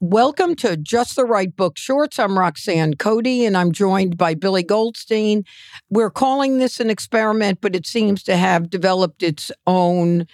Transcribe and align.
Welcome 0.00 0.54
to 0.56 0.76
Just 0.76 1.16
the 1.16 1.24
Right 1.24 1.54
Book 1.56 1.76
Shorts. 1.76 2.20
I'm 2.20 2.38
Roxanne 2.38 2.94
Cody 2.94 3.44
and 3.44 3.56
I'm 3.56 3.72
joined 3.72 4.16
by 4.16 4.34
Billy 4.34 4.62
Goldstein. 4.62 5.44
We're 5.90 6.08
calling 6.08 6.58
this 6.58 6.78
an 6.78 6.88
experiment, 6.88 7.60
but 7.60 7.74
it 7.74 7.84
seems 7.84 8.22
to 8.22 8.36
have 8.36 8.70
developed 8.70 9.24
its 9.24 9.50
own 9.66 10.28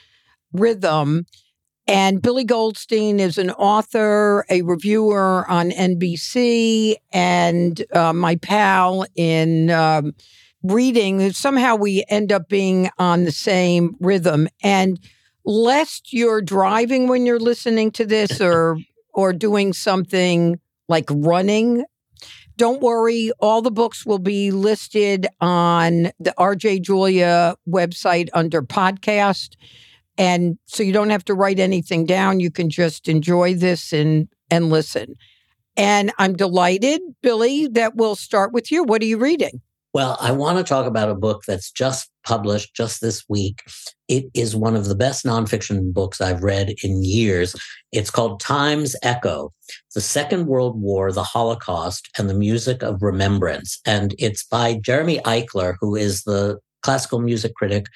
rhythm. 0.53 1.25
And 1.87 2.21
Billy 2.21 2.45
Goldstein 2.45 3.19
is 3.19 3.39
an 3.39 3.53
author, 3.53 4.45
a 4.51 4.61
reviewer 4.61 5.47
on 5.49 5.71
NBC, 5.71 6.97
and 7.11 7.83
uh, 7.95 8.13
my 8.13 8.37
pal 8.37 9.07
in 9.17 9.71
um, 9.71 10.15
reading. 10.63 11.33
Somehow 11.33 11.77
we 11.77 12.05
end 12.11 12.33
up 12.33 12.51
being 12.51 12.91
on 12.99 13.25
the 13.25 13.33
same 13.33 13.97
rhythm. 13.99 14.47
And 14.63 15.01
lest 15.47 16.13
you're 16.13 16.43
driving 16.43 17.09
when 17.09 17.25
you're 17.25 17.41
listening 17.41 17.93
to 17.93 18.05
this 18.05 18.43
or 18.43 18.77
or 19.15 19.33
doing 19.33 19.73
something 19.73 20.59
like 20.89 21.07
running, 21.11 21.85
don't 22.57 22.81
worry. 22.81 23.33
All 23.41 23.63
the 23.63 23.71
books 23.71 24.07
will 24.07 24.19
be 24.19 24.51
listed 24.51 25.27
on 25.41 26.11
the 26.21 26.35
RJ 26.39 26.83
Julia 26.83 27.57
website 27.69 28.29
under 28.33 28.63
podcast. 28.63 29.57
And 30.17 30.59
so 30.67 30.83
you 30.83 30.93
don't 30.93 31.11
have 31.11 31.25
to 31.25 31.35
write 31.35 31.59
anything 31.59 32.07
down. 32.07 32.39
You 32.39 32.51
can 32.51 32.71
just 32.71 33.09
enjoy 33.09 33.55
this 33.55 33.93
and, 33.93 34.29
and 34.51 34.71
listen. 34.71 35.17
And 35.77 36.13
I'm 36.19 36.35
delighted, 36.37 37.01
Billy, 37.21 37.67
that 37.69 37.97
we'll 37.97 38.15
start 38.15 38.53
with 38.53 38.71
you. 38.71 38.85
What 38.85 39.03
are 39.03 39.07
you 39.07 39.19
reading? 39.19 39.61
Well, 39.93 40.17
I 40.21 40.31
want 40.31 40.59
to 40.59 40.65
talk 40.65 40.87
about 40.87 41.11
a 41.11 41.15
book 41.15 41.43
that's 41.47 41.73
just 41.73 42.11
published 42.25 42.75
just 42.75 43.01
this 43.01 43.25
week. 43.29 43.63
It 44.09 44.27
is 44.35 44.57
one 44.57 44.77
of 44.77 44.87
the 44.87 44.95
best 44.95 45.25
nonfiction 45.25 45.93
books 45.93 46.21
I've 46.21 46.43
read 46.43 46.75
in 46.83 47.05
years. 47.05 47.55
It's 47.93 48.11
called 48.11 48.41
Time's 48.41 48.97
Echo 49.03 49.53
The 49.95 50.01
Second 50.01 50.47
World 50.47 50.81
War, 50.81 51.13
the 51.13 51.23
Holocaust, 51.23 52.09
and 52.19 52.29
the 52.29 52.35
Music 52.35 52.83
of 52.83 53.03
Remembrance. 53.03 53.81
And 53.87 54.15
it's 54.19 54.45
by 54.45 54.75
Jeremy 54.75 55.21
Eichler, 55.21 55.77
who 55.81 55.95
is 55.95 56.23
the 56.25 56.59
classical 56.83 57.21
music 57.21 57.55
critic 57.55 57.87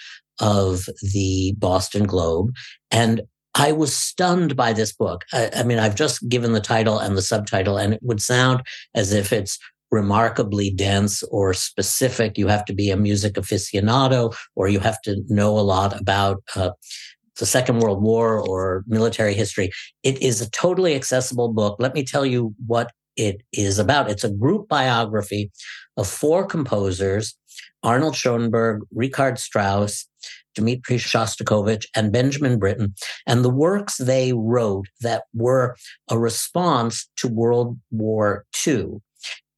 of 0.40 0.88
the 1.12 1.54
Boston 1.58 2.04
Globe. 2.04 2.54
And 2.90 3.22
I 3.54 3.72
was 3.72 3.94
stunned 3.94 4.54
by 4.54 4.72
this 4.72 4.92
book. 4.92 5.24
I, 5.32 5.50
I, 5.56 5.62
mean, 5.64 5.78
I've 5.78 5.96
just 5.96 6.28
given 6.28 6.52
the 6.52 6.60
title 6.60 6.98
and 6.98 7.16
the 7.16 7.22
subtitle, 7.22 7.76
and 7.76 7.92
it 7.92 8.00
would 8.02 8.22
sound 8.22 8.62
as 8.94 9.12
if 9.12 9.32
it's 9.32 9.58
remarkably 9.90 10.70
dense 10.70 11.22
or 11.24 11.54
specific. 11.54 12.36
You 12.36 12.48
have 12.48 12.64
to 12.66 12.74
be 12.74 12.90
a 12.90 12.96
music 12.96 13.34
aficionado 13.34 14.34
or 14.54 14.68
you 14.68 14.80
have 14.80 15.00
to 15.02 15.22
know 15.28 15.58
a 15.58 15.60
lot 15.60 15.98
about 15.98 16.42
uh, 16.56 16.70
the 17.38 17.46
Second 17.46 17.78
World 17.78 18.02
War 18.02 18.38
or 18.38 18.84
military 18.86 19.34
history. 19.34 19.70
It 20.02 20.20
is 20.20 20.40
a 20.40 20.50
totally 20.50 20.94
accessible 20.94 21.52
book. 21.52 21.76
Let 21.78 21.94
me 21.94 22.04
tell 22.04 22.26
you 22.26 22.54
what 22.66 22.92
it 23.16 23.42
is 23.52 23.78
about. 23.78 24.10
It's 24.10 24.24
a 24.24 24.32
group 24.32 24.68
biography 24.68 25.50
of 25.96 26.06
four 26.06 26.46
composers 26.46 27.36
Arnold 27.82 28.16
Schoenberg, 28.16 28.82
Richard 28.92 29.38
Strauss, 29.38 30.06
Dmitri 30.54 30.96
Shostakovich, 30.96 31.86
and 31.94 32.12
Benjamin 32.12 32.58
Britten, 32.58 32.94
and 33.26 33.44
the 33.44 33.50
works 33.50 33.98
they 33.98 34.32
wrote 34.32 34.86
that 35.00 35.24
were 35.32 35.76
a 36.10 36.18
response 36.18 37.08
to 37.16 37.28
World 37.28 37.78
War 37.90 38.44
II. 38.66 39.00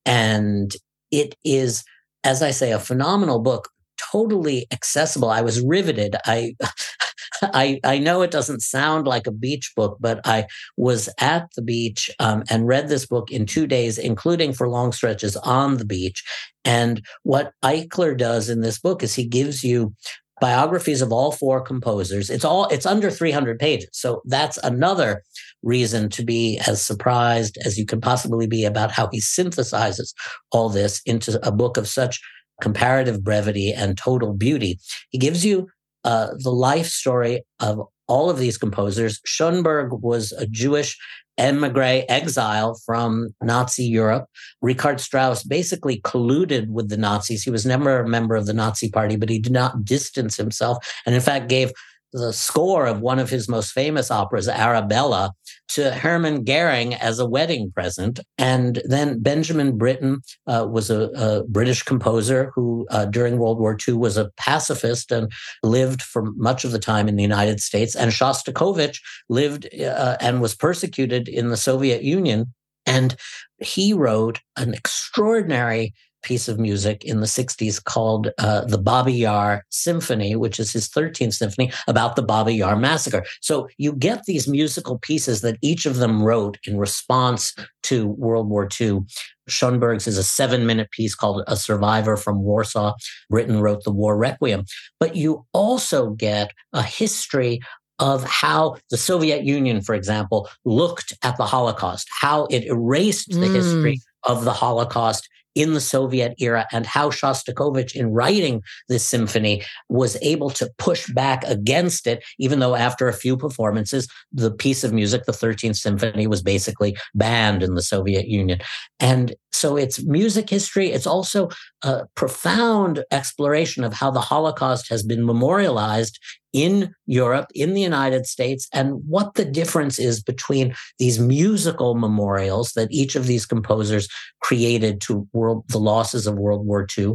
And 0.04 0.72
it 1.10 1.34
is, 1.44 1.84
as 2.24 2.42
I 2.42 2.50
say, 2.50 2.72
a 2.72 2.78
phenomenal 2.78 3.40
book, 3.40 3.68
totally 4.12 4.66
accessible. 4.72 5.28
I 5.30 5.42
was 5.42 5.60
riveted. 5.60 6.16
I, 6.26 6.54
I, 7.42 7.80
I 7.84 7.98
know 7.98 8.22
it 8.22 8.30
doesn't 8.30 8.60
sound 8.60 9.06
like 9.06 9.26
a 9.26 9.32
beach 9.32 9.72
book, 9.74 9.98
but 10.00 10.20
I 10.26 10.46
was 10.76 11.08
at 11.18 11.48
the 11.56 11.62
beach 11.62 12.10
um, 12.18 12.44
and 12.50 12.66
read 12.66 12.88
this 12.88 13.06
book 13.06 13.30
in 13.30 13.46
two 13.46 13.66
days, 13.66 13.98
including 13.98 14.52
for 14.52 14.68
long 14.68 14.92
stretches 14.92 15.36
on 15.36 15.78
the 15.78 15.84
beach. 15.84 16.22
And 16.64 17.04
what 17.22 17.52
Eichler 17.64 18.16
does 18.16 18.48
in 18.48 18.60
this 18.60 18.78
book 18.78 19.02
is 19.02 19.14
he 19.14 19.26
gives 19.26 19.64
you 19.64 19.94
biographies 20.40 21.02
of 21.02 21.12
all 21.12 21.32
four 21.32 21.60
composers. 21.60 22.30
It's 22.30 22.44
all 22.44 22.66
it's 22.68 22.86
under 22.86 23.10
300 23.10 23.58
pages. 23.58 23.90
So 23.92 24.22
that's 24.24 24.56
another 24.58 25.22
reason 25.62 26.08
to 26.10 26.24
be 26.24 26.60
as 26.66 26.82
surprised 26.82 27.58
as 27.64 27.78
you 27.78 27.86
can 27.86 28.00
possibly 28.00 28.46
be 28.46 28.64
about 28.64 28.90
how 28.90 29.08
he 29.12 29.20
synthesizes 29.20 30.12
all 30.52 30.68
this 30.68 31.00
into 31.06 31.38
a 31.46 31.52
book 31.52 31.76
of 31.76 31.88
such 31.88 32.20
comparative 32.60 33.22
brevity 33.22 33.72
and 33.72 33.96
total 33.96 34.34
beauty. 34.34 34.78
He 35.10 35.18
gives 35.18 35.44
you 35.44 35.68
uh, 36.04 36.28
the 36.38 36.50
life 36.50 36.86
story 36.86 37.42
of 37.58 37.80
all 38.06 38.30
of 38.30 38.38
these 38.38 38.58
composers. 38.58 39.20
Schoenberg 39.24 39.92
was 39.92 40.32
a 40.32 40.46
Jewish 40.46 40.98
emigre 41.38 42.04
exile 42.08 42.78
from 42.84 43.34
Nazi 43.42 43.84
Europe. 43.84 44.26
Richard 44.60 45.00
Strauss 45.00 45.42
basically 45.42 46.00
colluded 46.02 46.68
with 46.68 46.90
the 46.90 46.96
Nazis. 46.96 47.42
He 47.42 47.50
was 47.50 47.64
never 47.64 48.00
a 48.00 48.08
member 48.08 48.34
of 48.34 48.46
the 48.46 48.52
Nazi 48.52 48.90
party, 48.90 49.16
but 49.16 49.30
he 49.30 49.38
did 49.38 49.52
not 49.52 49.84
distance 49.84 50.36
himself 50.36 50.78
and, 51.06 51.14
in 51.14 51.20
fact, 51.20 51.48
gave 51.48 51.72
the 52.12 52.32
score 52.32 52.86
of 52.86 53.00
one 53.00 53.18
of 53.18 53.30
his 53.30 53.48
most 53.48 53.72
famous 53.72 54.10
operas, 54.10 54.48
Arabella, 54.48 55.32
to 55.68 55.92
Hermann 55.92 56.44
Goering 56.44 56.94
as 56.94 57.18
a 57.18 57.26
wedding 57.26 57.70
present. 57.72 58.20
And 58.38 58.82
then 58.84 59.22
Benjamin 59.22 59.78
Britten 59.78 60.20
uh, 60.46 60.66
was 60.68 60.90
a, 60.90 61.10
a, 61.14 61.44
British 61.44 61.82
composer 61.82 62.50
who, 62.54 62.86
uh, 62.90 63.04
during 63.06 63.38
World 63.38 63.60
War 63.60 63.76
II, 63.86 63.94
was 63.94 64.16
a 64.16 64.30
pacifist 64.36 65.12
and 65.12 65.30
lived 65.62 66.02
for 66.02 66.32
much 66.36 66.64
of 66.64 66.72
the 66.72 66.78
time 66.78 67.08
in 67.08 67.16
the 67.16 67.22
United 67.22 67.60
States. 67.60 67.94
And 67.94 68.10
Shostakovich 68.10 69.00
lived 69.28 69.68
uh, 69.80 70.16
and 70.20 70.40
was 70.40 70.54
persecuted 70.54 71.28
in 71.28 71.50
the 71.50 71.56
Soviet 71.56 72.02
Union. 72.02 72.52
And 72.86 73.14
he 73.58 73.92
wrote 73.92 74.40
an 74.56 74.74
extraordinary 74.74 75.94
piece 76.22 76.48
of 76.48 76.58
music 76.58 77.04
in 77.04 77.20
the 77.20 77.26
60s 77.26 77.82
called 77.82 78.30
uh, 78.38 78.64
the 78.64 78.78
Babi 78.78 79.12
Yar 79.12 79.64
Symphony, 79.70 80.36
which 80.36 80.58
is 80.58 80.72
his 80.72 80.88
13th 80.88 81.34
symphony 81.34 81.72
about 81.86 82.16
the 82.16 82.22
Babi 82.22 82.54
Yar 82.54 82.76
massacre. 82.76 83.24
So 83.40 83.68
you 83.78 83.92
get 83.92 84.24
these 84.24 84.48
musical 84.48 84.98
pieces 84.98 85.40
that 85.40 85.58
each 85.62 85.86
of 85.86 85.96
them 85.96 86.22
wrote 86.22 86.58
in 86.66 86.78
response 86.78 87.54
to 87.84 88.08
World 88.08 88.48
War 88.48 88.68
II. 88.80 89.00
Schoenberg's 89.48 90.06
is 90.06 90.18
a 90.18 90.22
seven 90.22 90.66
minute 90.66 90.90
piece 90.90 91.14
called 91.14 91.42
A 91.46 91.56
Survivor 91.56 92.16
from 92.16 92.42
Warsaw. 92.42 92.94
Britten 93.28 93.60
wrote 93.60 93.84
the 93.84 93.90
War 93.90 94.16
Requiem. 94.16 94.64
But 94.98 95.16
you 95.16 95.44
also 95.52 96.10
get 96.10 96.52
a 96.72 96.82
history 96.82 97.60
of 98.00 98.24
how 98.24 98.76
the 98.90 98.96
Soviet 98.96 99.44
Union, 99.44 99.82
for 99.82 99.94
example, 99.94 100.48
looked 100.64 101.12
at 101.22 101.36
the 101.36 101.44
Holocaust, 101.44 102.08
how 102.20 102.46
it 102.46 102.64
erased 102.64 103.30
the 103.30 103.46
mm. 103.46 103.54
history 103.54 104.00
of 104.24 104.44
the 104.44 104.52
Holocaust 104.52 105.28
in 105.54 105.74
the 105.74 105.80
Soviet 105.80 106.34
era 106.38 106.66
and 106.72 106.86
how 106.86 107.10
Shostakovich, 107.10 107.94
in 107.94 108.12
writing 108.12 108.62
this 108.88 109.06
symphony, 109.06 109.62
was 109.88 110.16
able 110.22 110.50
to 110.50 110.70
push 110.78 111.08
back 111.12 111.44
against 111.44 112.06
it, 112.06 112.24
even 112.38 112.60
though 112.60 112.74
after 112.74 113.08
a 113.08 113.12
few 113.12 113.36
performances, 113.36 114.08
the 114.32 114.50
piece 114.50 114.84
of 114.84 114.92
music, 114.92 115.24
the 115.24 115.32
13th 115.32 115.76
Symphony, 115.76 116.26
was 116.26 116.42
basically 116.42 116.96
banned 117.14 117.62
in 117.62 117.74
the 117.74 117.82
Soviet 117.82 118.28
Union. 118.28 118.60
And 118.98 119.34
so 119.52 119.76
it's 119.76 120.02
music 120.04 120.48
history. 120.48 120.90
It's 120.90 121.06
also 121.06 121.48
a 121.82 122.06
profound 122.14 123.04
exploration 123.10 123.84
of 123.84 123.92
how 123.92 124.10
the 124.10 124.20
Holocaust 124.20 124.88
has 124.88 125.02
been 125.02 125.26
memorialized 125.26 126.18
in 126.52 126.94
Europe, 127.06 127.50
in 127.54 127.74
the 127.74 127.80
United 127.80 128.26
States, 128.26 128.68
and 128.72 128.94
what 129.06 129.34
the 129.34 129.44
difference 129.44 129.98
is 129.98 130.22
between 130.22 130.74
these 130.98 131.18
musical 131.18 131.94
memorials 131.94 132.72
that 132.72 132.90
each 132.90 133.16
of 133.16 133.26
these 133.26 133.46
composers 133.46 134.08
created 134.40 135.00
to 135.02 135.28
world, 135.32 135.64
the 135.68 135.78
losses 135.78 136.26
of 136.26 136.38
World 136.38 136.66
War 136.66 136.86
II, 136.96 137.14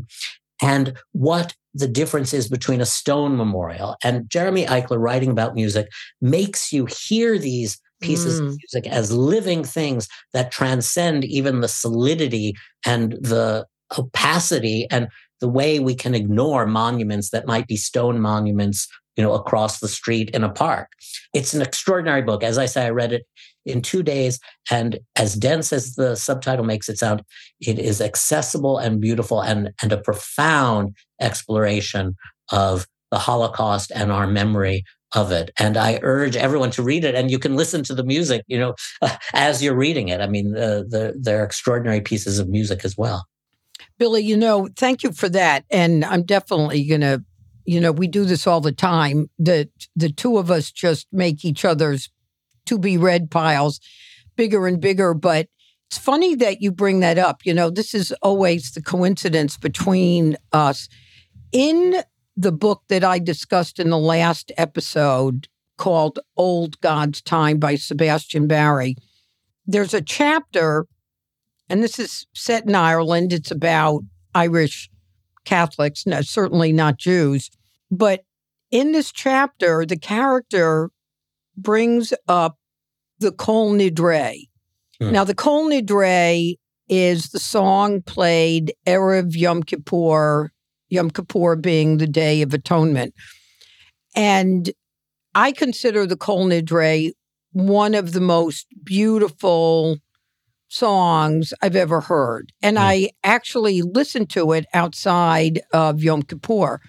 and 0.61 0.93
what 1.11 1.53
the 1.73 1.87
difference 1.87 2.33
is 2.33 2.47
between 2.47 2.79
a 2.79 2.85
stone 2.85 3.35
memorial. 3.35 3.97
And 4.03 4.29
Jeremy 4.29 4.65
Eichler, 4.65 4.99
writing 4.99 5.29
about 5.29 5.55
music, 5.55 5.89
makes 6.21 6.71
you 6.71 6.85
hear 6.85 7.37
these 7.37 7.79
pieces 8.01 8.39
mm. 8.39 8.47
of 8.47 8.57
music 8.57 8.91
as 8.91 9.11
living 9.11 9.63
things 9.63 10.07
that 10.33 10.51
transcend 10.51 11.25
even 11.25 11.59
the 11.59 11.67
solidity 11.67 12.55
and 12.85 13.13
the 13.13 13.65
opacity 13.97 14.87
and 14.89 15.07
the 15.41 15.47
way 15.47 15.79
we 15.79 15.95
can 15.95 16.15
ignore 16.15 16.65
monuments 16.65 17.29
that 17.29 17.45
might 17.45 17.67
be 17.67 17.77
stone 17.77 18.19
monuments 18.19 18.87
you 19.15 19.23
know, 19.23 19.33
across 19.33 19.79
the 19.79 19.87
street 19.87 20.29
in 20.31 20.43
a 20.43 20.51
park. 20.51 20.89
It's 21.33 21.53
an 21.53 21.61
extraordinary 21.61 22.21
book. 22.21 22.43
As 22.43 22.57
I 22.57 22.65
say, 22.65 22.85
I 22.85 22.89
read 22.89 23.13
it 23.13 23.25
in 23.65 23.81
two 23.81 24.03
days, 24.03 24.39
and 24.69 24.99
as 25.15 25.35
dense 25.35 25.73
as 25.73 25.95
the 25.95 26.15
subtitle 26.15 26.65
makes 26.65 26.89
it 26.89 26.99
sound, 26.99 27.23
it 27.59 27.79
is 27.79 28.01
accessible 28.01 28.77
and 28.77 29.01
beautiful 29.01 29.41
and, 29.41 29.71
and 29.81 29.91
a 29.91 29.97
profound 29.97 30.95
exploration 31.19 32.15
of 32.51 32.85
the 33.11 33.17
Holocaust 33.17 33.91
and 33.95 34.11
our 34.11 34.27
memory 34.27 34.83
of 35.13 35.31
it. 35.31 35.49
And 35.57 35.77
I 35.77 35.99
urge 36.01 36.35
everyone 36.35 36.71
to 36.71 36.83
read 36.83 37.05
it, 37.05 37.15
and 37.15 37.31
you 37.31 37.39
can 37.39 37.55
listen 37.55 37.83
to 37.85 37.95
the 37.95 38.03
music, 38.03 38.43
you 38.47 38.59
know, 38.59 38.75
as 39.33 39.63
you're 39.63 39.75
reading 39.75 40.09
it. 40.09 40.19
I 40.19 40.27
mean, 40.27 40.55
uh, 40.55 40.83
the, 40.87 41.15
they're 41.19 41.43
extraordinary 41.43 42.01
pieces 42.01 42.37
of 42.37 42.49
music 42.49 42.83
as 42.83 42.97
well. 42.97 43.25
Billy, 43.97 44.23
you 44.23 44.37
know, 44.37 44.67
thank 44.75 45.03
you 45.03 45.11
for 45.11 45.29
that. 45.29 45.65
And 45.69 46.03
I'm 46.03 46.23
definitely 46.23 46.85
going 46.85 47.01
to 47.01 47.23
you 47.65 47.81
know, 47.81 47.91
we 47.91 48.07
do 48.07 48.25
this 48.25 48.45
all 48.45 48.61
the 48.61 48.71
time. 48.71 49.29
The 49.39 49.69
the 49.95 50.11
two 50.11 50.37
of 50.37 50.51
us 50.51 50.71
just 50.71 51.07
make 51.11 51.43
each 51.43 51.65
other's 51.65 52.09
to 52.67 52.77
be 52.77 52.97
read 52.97 53.31
piles 53.31 53.79
bigger 54.35 54.67
and 54.67 54.79
bigger. 54.79 55.13
But 55.13 55.47
it's 55.87 55.97
funny 55.97 56.35
that 56.35 56.61
you 56.61 56.71
bring 56.71 56.99
that 56.99 57.17
up. 57.17 57.45
You 57.45 57.53
know, 57.53 57.69
this 57.69 57.93
is 57.93 58.11
always 58.21 58.71
the 58.71 58.81
coincidence 58.81 59.57
between 59.57 60.37
us. 60.51 60.89
In 61.51 62.03
the 62.37 62.51
book 62.51 62.83
that 62.89 63.03
I 63.03 63.19
discussed 63.19 63.79
in 63.79 63.89
the 63.89 63.97
last 63.97 64.51
episode 64.57 65.47
called 65.77 66.19
Old 66.35 66.79
God's 66.81 67.21
Time 67.21 67.59
by 67.59 67.75
Sebastian 67.75 68.47
Barry, 68.47 68.95
there's 69.65 69.93
a 69.93 70.01
chapter, 70.01 70.85
and 71.69 71.83
this 71.83 71.99
is 71.99 72.27
set 72.33 72.65
in 72.65 72.75
Ireland. 72.75 73.33
It's 73.33 73.51
about 73.51 74.03
Irish 74.33 74.89
Catholics, 75.45 76.05
no, 76.05 76.21
certainly 76.21 76.73
not 76.73 76.97
Jews. 76.97 77.49
But 77.91 78.21
in 78.71 78.91
this 78.91 79.11
chapter, 79.11 79.85
the 79.85 79.97
character 79.97 80.89
brings 81.55 82.13
up 82.27 82.57
the 83.19 83.31
Kol 83.31 83.73
Nidre. 83.73 84.47
Hmm. 84.99 85.11
Now, 85.11 85.23
the 85.23 85.35
Kol 85.35 85.69
Nidre 85.69 86.55
is 86.89 87.29
the 87.29 87.39
song 87.39 88.01
played 88.01 88.73
Erev 88.85 89.35
Yom 89.35 89.63
Kippur, 89.63 90.51
Yom 90.89 91.09
Kippur 91.09 91.55
being 91.55 91.97
the 91.97 92.07
Day 92.07 92.41
of 92.41 92.53
Atonement. 92.53 93.13
And 94.15 94.71
I 95.33 95.51
consider 95.51 96.05
the 96.05 96.17
Kol 96.17 96.47
Nidre 96.47 97.11
one 97.51 97.95
of 97.95 98.11
the 98.11 98.21
most 98.21 98.67
beautiful 98.83 99.97
songs 100.75 101.53
I've 101.61 101.75
ever 101.75 102.01
heard. 102.01 102.51
And 102.61 102.77
mm. 102.77 102.81
I 102.81 103.09
actually 103.23 103.81
listened 103.81 104.29
to 104.31 104.51
it 104.51 104.65
outside 104.73 105.61
of 105.71 106.03
Yom 106.03 106.23
Kippur. 106.23 106.81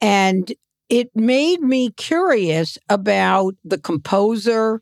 And 0.00 0.52
it 0.88 1.10
made 1.14 1.60
me 1.60 1.90
curious 1.90 2.76
about 2.88 3.54
the 3.64 3.78
composer, 3.78 4.80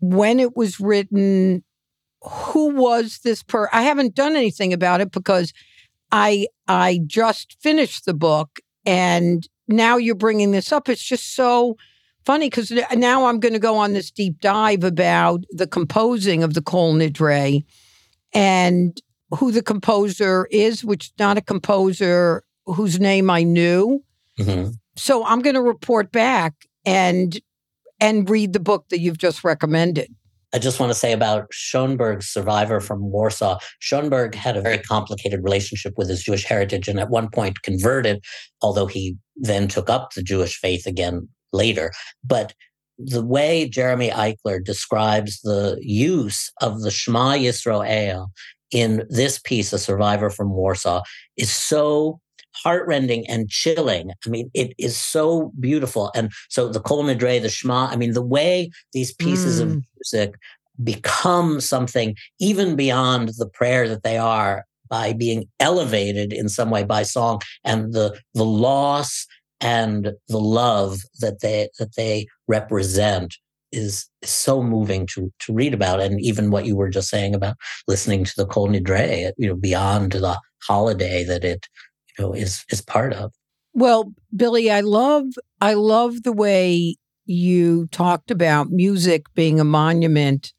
when 0.00 0.40
it 0.40 0.56
was 0.56 0.80
written, 0.80 1.62
who 2.20 2.74
was 2.74 3.20
this 3.24 3.42
per 3.42 3.68
I 3.72 3.82
haven't 3.82 4.14
done 4.14 4.36
anything 4.36 4.72
about 4.72 5.00
it 5.00 5.12
because 5.12 5.52
I 6.10 6.46
I 6.68 7.00
just 7.06 7.56
finished 7.60 8.04
the 8.04 8.14
book 8.14 8.60
and 8.84 9.48
now 9.68 9.96
you're 9.96 10.14
bringing 10.14 10.50
this 10.50 10.72
up. 10.72 10.88
It's 10.88 11.02
just 11.02 11.34
so 11.34 11.76
funny 12.24 12.46
because 12.46 12.72
now 12.94 13.26
I'm 13.26 13.40
going 13.40 13.52
to 13.52 13.58
go 13.58 13.76
on 13.76 13.92
this 13.92 14.10
deep 14.10 14.40
dive 14.40 14.84
about 14.84 15.44
the 15.50 15.66
composing 15.66 16.42
of 16.42 16.54
the 16.54 16.62
Kol 16.62 16.94
Nidre 16.94 17.64
and 18.32 19.00
who 19.38 19.50
the 19.50 19.62
composer 19.62 20.46
is, 20.50 20.84
which 20.84 21.06
is 21.06 21.12
not 21.18 21.38
a 21.38 21.42
composer 21.42 22.44
whose 22.66 23.00
name 23.00 23.30
I 23.30 23.42
knew. 23.42 24.02
Mm-hmm. 24.38 24.72
So 24.96 25.24
I'm 25.24 25.40
going 25.40 25.54
to 25.54 25.62
report 25.62 26.12
back 26.12 26.54
and 26.84 27.38
and 28.00 28.28
read 28.28 28.52
the 28.52 28.60
book 28.60 28.86
that 28.90 28.98
you've 28.98 29.18
just 29.18 29.44
recommended. 29.44 30.12
I 30.54 30.58
just 30.58 30.78
want 30.78 30.90
to 30.90 30.98
say 30.98 31.12
about 31.12 31.46
Schoenberg's 31.50 32.28
survivor 32.28 32.80
from 32.80 33.10
Warsaw. 33.10 33.58
Schoenberg 33.78 34.34
had 34.34 34.56
a 34.56 34.60
very 34.60 34.78
complicated 34.78 35.42
relationship 35.42 35.94
with 35.96 36.10
his 36.10 36.22
Jewish 36.22 36.44
heritage 36.44 36.88
and 36.88 37.00
at 37.00 37.08
one 37.08 37.30
point 37.30 37.62
converted, 37.62 38.22
although 38.60 38.86
he 38.86 39.16
then 39.36 39.66
took 39.66 39.88
up 39.88 40.12
the 40.12 40.22
Jewish 40.22 40.58
faith 40.58 40.86
again 40.86 41.28
later. 41.52 41.92
But 42.24 42.54
the 42.98 43.24
way 43.24 43.68
Jeremy 43.68 44.10
Eichler 44.10 44.62
describes 44.62 45.40
the 45.40 45.78
use 45.80 46.52
of 46.60 46.82
the 46.82 46.90
Shema 46.90 47.32
Yisrael 47.32 48.28
in 48.70 49.06
this 49.08 49.38
piece, 49.38 49.72
A 49.72 49.78
Survivor 49.78 50.30
from 50.30 50.50
Warsaw, 50.50 51.02
is 51.36 51.50
so 51.50 52.20
heartrending 52.54 53.28
and 53.28 53.48
chilling. 53.48 54.12
I 54.24 54.28
mean, 54.28 54.50
it 54.54 54.74
is 54.78 54.96
so 54.96 55.52
beautiful. 55.58 56.10
And 56.14 56.30
so 56.48 56.68
the 56.68 56.80
Kol 56.80 57.04
Nidre, 57.04 57.40
the 57.40 57.48
Shema, 57.48 57.86
I 57.86 57.96
mean, 57.96 58.12
the 58.12 58.22
way 58.22 58.70
these 58.92 59.12
pieces 59.14 59.60
mm. 59.60 59.62
of 59.62 59.84
music 59.96 60.34
become 60.82 61.60
something 61.60 62.16
even 62.40 62.76
beyond 62.76 63.30
the 63.38 63.48
prayer 63.48 63.88
that 63.88 64.02
they 64.02 64.18
are 64.18 64.64
by 64.88 65.12
being 65.12 65.48
elevated 65.60 66.32
in 66.32 66.48
some 66.48 66.70
way 66.70 66.84
by 66.84 67.02
song 67.02 67.40
and 67.64 67.92
the 67.94 68.18
the 68.34 68.44
loss 68.44 69.26
and 69.62 70.12
the 70.28 70.38
love 70.38 71.00
that 71.20 71.40
they 71.40 71.68
that 71.78 71.94
they 71.96 72.26
represent 72.48 73.36
is, 73.70 74.08
so 74.22 74.62
moving 74.62 75.06
to 75.06 75.32
to 75.40 75.52
read 75.52 75.72
about. 75.72 76.00
And 76.00 76.20
even 76.20 76.50
what 76.50 76.66
you 76.66 76.76
were 76.76 76.90
just 76.90 77.08
saying 77.08 77.34
about 77.34 77.56
listening 77.88 78.24
to 78.24 78.32
the 78.36 78.46
Kol 78.46 78.68
Nidre, 78.68 79.32
you 79.38 79.48
know 79.48 79.56
beyond 79.56 80.12
the 80.12 80.38
holiday 80.66 81.24
that 81.24 81.44
it 81.44 81.66
you 82.18 82.24
know 82.24 82.32
is 82.32 82.64
is 82.70 82.82
part 82.82 83.12
of. 83.12 83.32
Well 83.74 84.12
billy 84.36 84.70
i 84.70 84.80
love 84.80 85.24
i 85.62 85.72
love 85.72 86.24
the 86.24 86.32
way 86.32 86.96
you 87.24 87.86
talked 87.86 88.30
about 88.30 88.70
music 88.70 89.24
being 89.34 89.60
a 89.60 89.64
monument 89.64 90.52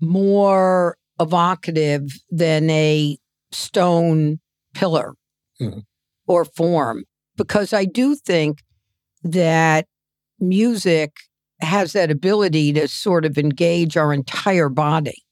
more 0.00 0.96
evocative 1.18 2.10
than 2.30 2.68
a 2.70 3.16
stone 3.52 4.40
pillar 4.74 5.14
mm. 5.60 5.82
or 6.26 6.44
form 6.44 7.04
because 7.42 7.72
i 7.72 7.84
do 7.84 8.14
think 8.14 8.62
that 9.22 9.86
music 10.38 11.12
has 11.60 11.92
that 11.92 12.10
ability 12.10 12.72
to 12.72 12.88
sort 12.88 13.24
of 13.24 13.36
engage 13.36 13.96
our 13.96 14.12
entire 14.12 14.68
body 14.68 15.22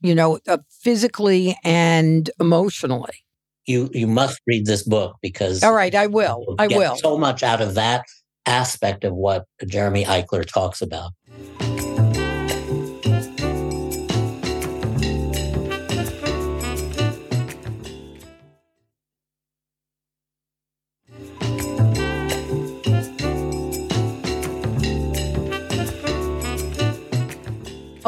you 0.00 0.14
know 0.14 0.38
uh, 0.48 0.58
physically 0.70 1.56
and 1.64 2.30
emotionally. 2.40 3.24
You 3.66 3.90
you 3.92 4.06
must 4.06 4.40
read 4.46 4.66
this 4.66 4.82
book 4.82 5.16
because 5.20 5.62
all 5.62 5.74
right 5.74 5.94
i 5.94 6.06
will 6.06 6.54
i 6.58 6.66
will. 6.66 6.96
so 6.96 7.18
much 7.18 7.42
out 7.42 7.60
of 7.60 7.74
that 7.74 8.06
aspect 8.46 9.04
of 9.04 9.14
what 9.14 9.44
jeremy 9.66 10.04
eichler 10.04 10.46
talks 10.46 10.80
about 10.80 11.12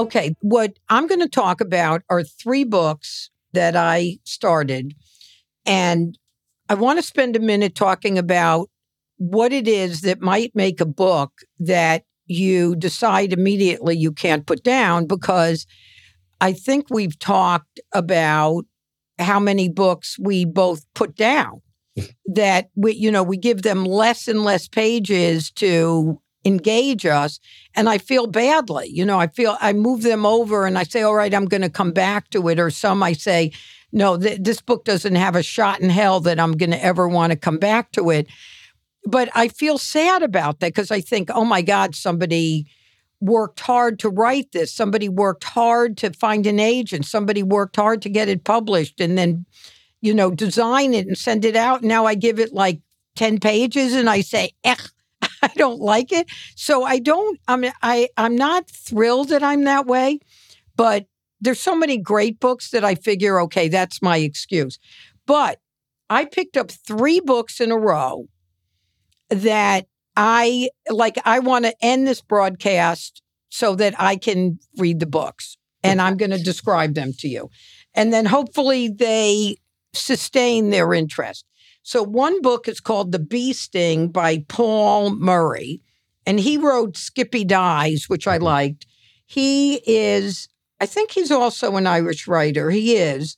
Okay, 0.00 0.34
what 0.40 0.78
I'm 0.88 1.06
going 1.06 1.20
to 1.20 1.28
talk 1.28 1.60
about 1.60 2.00
are 2.08 2.22
three 2.24 2.64
books 2.64 3.28
that 3.52 3.76
I 3.76 4.16
started 4.24 4.94
and 5.66 6.16
I 6.70 6.74
want 6.74 6.98
to 6.98 7.02
spend 7.02 7.36
a 7.36 7.40
minute 7.40 7.74
talking 7.74 8.16
about 8.16 8.70
what 9.18 9.52
it 9.52 9.68
is 9.68 10.00
that 10.00 10.22
might 10.22 10.52
make 10.54 10.80
a 10.80 10.86
book 10.86 11.32
that 11.58 12.04
you 12.24 12.76
decide 12.76 13.34
immediately 13.34 13.94
you 13.94 14.10
can't 14.10 14.46
put 14.46 14.62
down 14.62 15.06
because 15.06 15.66
I 16.40 16.54
think 16.54 16.86
we've 16.88 17.18
talked 17.18 17.78
about 17.92 18.64
how 19.18 19.38
many 19.38 19.68
books 19.68 20.16
we 20.18 20.46
both 20.46 20.86
put 20.94 21.14
down. 21.14 21.60
That 22.32 22.70
we 22.76 22.94
you 22.94 23.10
know 23.10 23.24
we 23.24 23.36
give 23.36 23.62
them 23.62 23.84
less 23.84 24.28
and 24.28 24.44
less 24.44 24.68
pages 24.68 25.50
to 25.56 26.20
engage 26.44 27.04
us 27.04 27.38
and 27.74 27.88
I 27.88 27.98
feel 27.98 28.26
badly 28.26 28.88
you 28.88 29.04
know 29.04 29.18
I 29.18 29.26
feel 29.26 29.56
I 29.60 29.72
move 29.72 30.02
them 30.02 30.24
over 30.24 30.66
and 30.66 30.78
I 30.78 30.84
say 30.84 31.02
all 31.02 31.14
right 31.14 31.34
I'm 31.34 31.44
going 31.46 31.60
to 31.62 31.70
come 31.70 31.92
back 31.92 32.30
to 32.30 32.48
it 32.48 32.58
or 32.58 32.70
some 32.70 33.02
I 33.02 33.12
say 33.12 33.52
no, 33.92 34.16
th- 34.16 34.40
this 34.40 34.60
book 34.60 34.84
doesn't 34.84 35.14
have 35.14 35.36
a 35.36 35.42
shot 35.42 35.80
in 35.80 35.90
hell 35.90 36.20
that 36.20 36.38
I'm 36.38 36.52
going 36.52 36.70
to 36.70 36.84
ever 36.84 37.08
want 37.08 37.32
to 37.32 37.36
come 37.38 37.58
back 37.58 37.92
to 37.92 38.10
it. 38.10 38.26
But 39.04 39.30
I 39.34 39.48
feel 39.48 39.78
sad 39.78 40.22
about 40.22 40.60
that 40.60 40.68
because 40.68 40.90
I 40.90 41.00
think, 41.00 41.30
oh 41.32 41.44
my 41.44 41.62
God, 41.62 41.94
somebody 41.94 42.66
worked 43.20 43.60
hard 43.60 43.98
to 44.00 44.08
write 44.08 44.52
this. 44.52 44.72
Somebody 44.72 45.08
worked 45.08 45.44
hard 45.44 45.96
to 45.98 46.12
find 46.12 46.46
an 46.46 46.60
agent. 46.60 47.06
Somebody 47.06 47.42
worked 47.42 47.76
hard 47.76 48.02
to 48.02 48.08
get 48.08 48.28
it 48.28 48.44
published 48.44 49.00
and 49.00 49.16
then, 49.18 49.46
you 50.00 50.14
know, 50.14 50.30
design 50.30 50.94
it 50.94 51.06
and 51.06 51.18
send 51.18 51.44
it 51.44 51.56
out. 51.56 51.82
Now 51.82 52.06
I 52.06 52.14
give 52.14 52.38
it 52.38 52.52
like 52.52 52.80
10 53.16 53.40
pages 53.40 53.94
and 53.94 54.08
I 54.08 54.20
say, 54.20 54.52
I 55.42 55.50
don't 55.56 55.80
like 55.80 56.12
it. 56.12 56.28
So 56.56 56.84
I 56.84 56.98
don't, 56.98 57.38
I 57.48 57.56
mean, 57.56 57.72
I, 57.82 58.08
I'm 58.16 58.36
not 58.36 58.68
thrilled 58.68 59.28
that 59.30 59.42
I'm 59.42 59.64
that 59.64 59.86
way, 59.86 60.20
but 60.76 61.06
there's 61.40 61.60
so 61.60 61.74
many 61.74 61.96
great 61.96 62.38
books 62.38 62.70
that 62.70 62.84
I 62.84 62.94
figure, 62.94 63.40
okay, 63.42 63.68
that's 63.68 64.02
my 64.02 64.18
excuse. 64.18 64.78
But 65.26 65.60
I 66.08 66.24
picked 66.24 66.56
up 66.56 66.70
three 66.70 67.20
books 67.20 67.60
in 67.60 67.70
a 67.70 67.78
row 67.78 68.26
that 69.30 69.86
I 70.16 70.70
like. 70.90 71.18
I 71.24 71.38
want 71.38 71.64
to 71.64 71.74
end 71.80 72.06
this 72.06 72.20
broadcast 72.20 73.22
so 73.48 73.74
that 73.76 73.94
I 73.98 74.16
can 74.16 74.58
read 74.76 75.00
the 75.00 75.06
books 75.06 75.56
and 75.82 76.00
I'm 76.00 76.16
going 76.16 76.30
to 76.30 76.42
describe 76.42 76.94
them 76.94 77.12
to 77.18 77.28
you. 77.28 77.50
And 77.94 78.12
then 78.12 78.26
hopefully 78.26 78.88
they 78.88 79.56
sustain 79.92 80.70
their 80.70 80.92
interest. 80.94 81.44
So, 81.82 82.02
one 82.02 82.42
book 82.42 82.68
is 82.68 82.80
called 82.80 83.12
The 83.12 83.18
Bee 83.18 83.52
Sting 83.52 84.08
by 84.08 84.44
Paul 84.48 85.14
Murray, 85.14 85.80
and 86.26 86.38
he 86.38 86.56
wrote 86.56 86.96
Skippy 86.96 87.44
Dies, 87.44 88.04
which 88.08 88.26
I 88.26 88.36
liked. 88.36 88.86
He 89.26 89.80
is, 89.86 90.48
I 90.80 90.86
think 90.86 91.12
he's 91.12 91.30
also 91.30 91.76
an 91.76 91.86
Irish 91.86 92.26
writer. 92.26 92.70
He 92.70 92.96
is. 92.96 93.36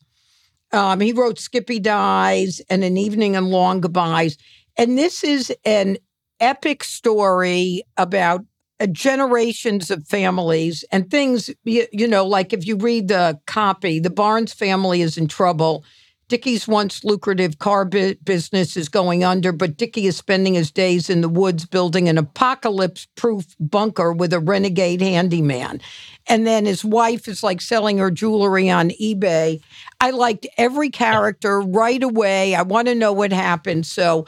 Um, 0.73 1.01
he 1.01 1.13
wrote 1.13 1.39
Skippy 1.39 1.79
Dies 1.79 2.61
and 2.71 2.83
An 2.83 2.97
Evening 2.97 3.37
and 3.37 3.51
Long 3.51 3.81
Goodbyes. 3.81 4.39
And 4.77 4.97
this 4.97 5.23
is 5.23 5.53
an 5.65 5.99
epic 6.41 6.83
story 6.83 7.83
about 7.97 8.41
uh, 8.81 8.87
generations 8.87 9.91
of 9.91 10.07
families 10.09 10.85
and 10.91 11.11
things, 11.11 11.51
you, 11.65 11.87
you 11.93 12.09
know, 12.09 12.27
like 12.27 12.53
if 12.53 12.67
you 12.67 12.77
read 12.77 13.09
the 13.09 13.39
copy, 13.47 14.01
the 14.01 14.11
Barnes 14.11 14.53
family 14.53 15.03
is 15.03 15.19
in 15.19 15.29
trouble. 15.29 15.85
Dickie's 16.33 16.67
once 16.67 17.05
lucrative 17.05 17.59
car 17.59 17.85
bu- 17.85 18.15
business 18.25 18.75
is 18.75 18.89
going 18.89 19.23
under, 19.23 19.53
but 19.53 19.77
Dickie 19.77 20.07
is 20.07 20.17
spending 20.17 20.55
his 20.55 20.71
days 20.71 21.11
in 21.11 21.21
the 21.21 21.29
woods 21.29 21.67
building 21.67 22.09
an 22.09 22.17
apocalypse 22.17 23.07
proof 23.17 23.55
bunker 23.61 24.15
with 24.15 24.33
a 24.33 24.41
renegade 24.41 25.03
handyman. 25.03 25.79
And 26.27 26.47
then 26.47 26.65
his 26.65 26.87
wife 26.87 27.29
is 27.29 27.43
like 27.43 27.61
selling 27.61 27.99
her 27.99 28.11
jewelry 28.11 28.71
on 28.71 28.93
eBay. 28.93 29.61
I 30.01 30.09
liked 30.09 30.47
every 30.57 30.89
character 30.89 31.61
right 31.61 32.03
away. 32.03 32.55
I 32.55 32.63
want 32.63 32.89
to 32.89 32.95
know 32.95 33.13
what 33.13 33.31
happened. 33.31 33.85
So 33.85 34.25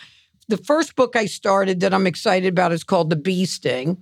the 0.49 0.59
first 0.59 0.97
book 0.97 1.17
I 1.17 1.25
started 1.25 1.81
that 1.81 1.95
I'm 1.95 2.07
excited 2.07 2.49
about 2.49 2.73
is 2.73 2.85
called 2.85 3.09
The 3.09 3.17
Bee 3.17 3.47
Sting. 3.47 3.97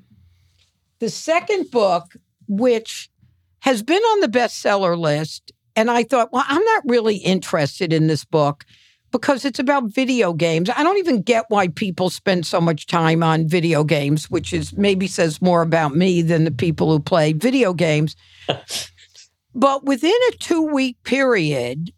The 0.98 1.08
second 1.08 1.70
book, 1.70 2.16
which 2.48 3.12
has 3.60 3.80
been 3.80 4.02
on 4.02 4.18
the 4.18 4.26
bestseller 4.26 4.98
list, 4.98 5.52
and 5.76 5.90
I 5.90 6.02
thought, 6.02 6.32
well, 6.32 6.44
I'm 6.46 6.64
not 6.64 6.82
really 6.86 7.16
interested 7.16 7.92
in 7.92 8.06
this 8.06 8.24
book 8.24 8.64
because 9.10 9.44
it's 9.44 9.58
about 9.58 9.84
video 9.84 10.32
games. 10.32 10.70
I 10.70 10.82
don't 10.82 10.98
even 10.98 11.22
get 11.22 11.44
why 11.48 11.68
people 11.68 12.10
spend 12.10 12.46
so 12.46 12.60
much 12.60 12.86
time 12.86 13.22
on 13.22 13.46
video 13.46 13.84
games, 13.84 14.30
which 14.30 14.52
is 14.52 14.72
maybe 14.76 15.06
says 15.06 15.40
more 15.40 15.62
about 15.62 15.94
me 15.94 16.22
than 16.22 16.44
the 16.44 16.50
people 16.50 16.90
who 16.90 16.98
play 16.98 17.32
video 17.34 17.74
games. 17.74 18.16
but 19.54 19.84
within 19.84 20.14
a 20.30 20.36
two 20.38 20.62
week 20.62 20.96
period, 21.04 21.92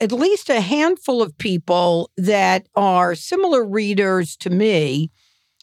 at 0.00 0.12
least 0.12 0.50
a 0.50 0.60
handful 0.60 1.22
of 1.22 1.36
people 1.38 2.10
that 2.16 2.66
are 2.76 3.14
similar 3.14 3.64
readers 3.64 4.36
to 4.36 4.50
me 4.50 5.10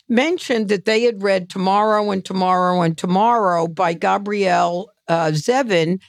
mentioned 0.07 0.69
that 0.69 0.85
they 0.85 1.03
had 1.03 1.21
read 1.21 1.49
Tomorrow 1.49 2.09
and 2.09 2.25
Tomorrow 2.25 2.81
and 2.81 2.97
Tomorrow 2.97 3.67
by 3.67 3.93
Gabrielle 3.93 4.91
uh, 5.07 5.27
Zevin 5.27 5.99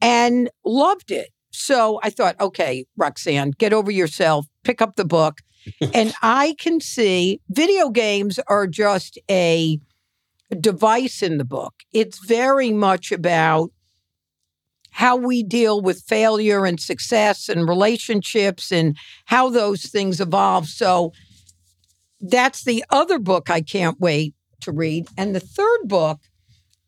and 0.00 0.50
loved 0.64 1.10
it. 1.10 1.30
So 1.50 2.00
I 2.02 2.10
thought, 2.10 2.38
okay, 2.40 2.86
Roxanne, 2.96 3.52
get 3.52 3.72
over 3.72 3.90
yourself, 3.90 4.46
pick 4.62 4.82
up 4.82 4.96
the 4.96 5.04
book. 5.04 5.40
and 5.94 6.14
I 6.22 6.54
can 6.58 6.80
see 6.80 7.40
video 7.48 7.90
games 7.90 8.38
are 8.46 8.66
just 8.66 9.18
a 9.30 9.80
device 10.60 11.22
in 11.22 11.38
the 11.38 11.44
book. 11.44 11.74
It's 11.92 12.24
very 12.24 12.70
much 12.72 13.10
about 13.10 13.70
how 14.90 15.16
we 15.16 15.42
deal 15.42 15.82
with 15.82 16.02
failure 16.02 16.64
and 16.64 16.80
success 16.80 17.48
and 17.48 17.68
relationships 17.68 18.72
and 18.72 18.96
how 19.26 19.50
those 19.50 19.82
things 19.86 20.20
evolve. 20.20 20.66
So 20.68 21.12
that's 22.20 22.64
the 22.64 22.84
other 22.90 23.18
book 23.18 23.50
I 23.50 23.60
can't 23.60 24.00
wait 24.00 24.34
to 24.60 24.72
read. 24.72 25.08
And 25.18 25.34
the 25.34 25.40
third 25.40 25.80
book 25.84 26.20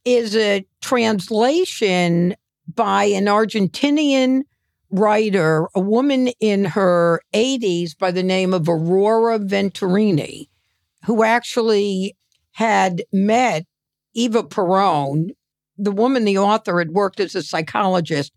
is 0.05 0.35
a 0.35 0.65
translation 0.81 2.35
by 2.73 3.05
an 3.05 3.25
Argentinian 3.25 4.43
writer, 4.91 5.69
a 5.75 5.81
woman 5.81 6.29
in 6.41 6.65
her 6.65 7.21
80s 7.35 7.97
by 7.97 8.11
the 8.11 8.23
name 8.23 8.55
of 8.55 8.69
Aurora 8.69 9.39
Venturini, 9.39 10.49
who 11.07 11.23
actually 11.23 12.17
had 12.53 13.03
met 13.13 13.67
Eva 14.15 14.43
Peron 14.43 15.33
the 15.79 15.93
woman, 15.93 16.25
the 16.25 16.37
author, 16.37 16.81
had 16.81 16.91
worked 16.91 17.21
as 17.21 17.35
a 17.35 17.43
psychologist. 17.43 18.33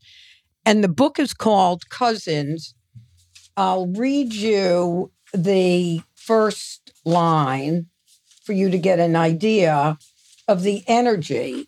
And 0.66 0.84
the 0.84 0.88
book 0.88 1.20
is 1.20 1.34
called 1.34 1.90
Cousins. 1.90 2.76
I'll 3.58 3.88
read 3.88 4.34
you 4.34 5.12
the 5.34 6.02
first 6.14 6.94
line 7.04 7.88
for 8.44 8.54
you 8.54 8.70
to 8.70 8.78
get 8.78 9.00
an 9.00 9.16
idea 9.16 9.98
of 10.48 10.62
the 10.62 10.84
energy. 10.88 11.68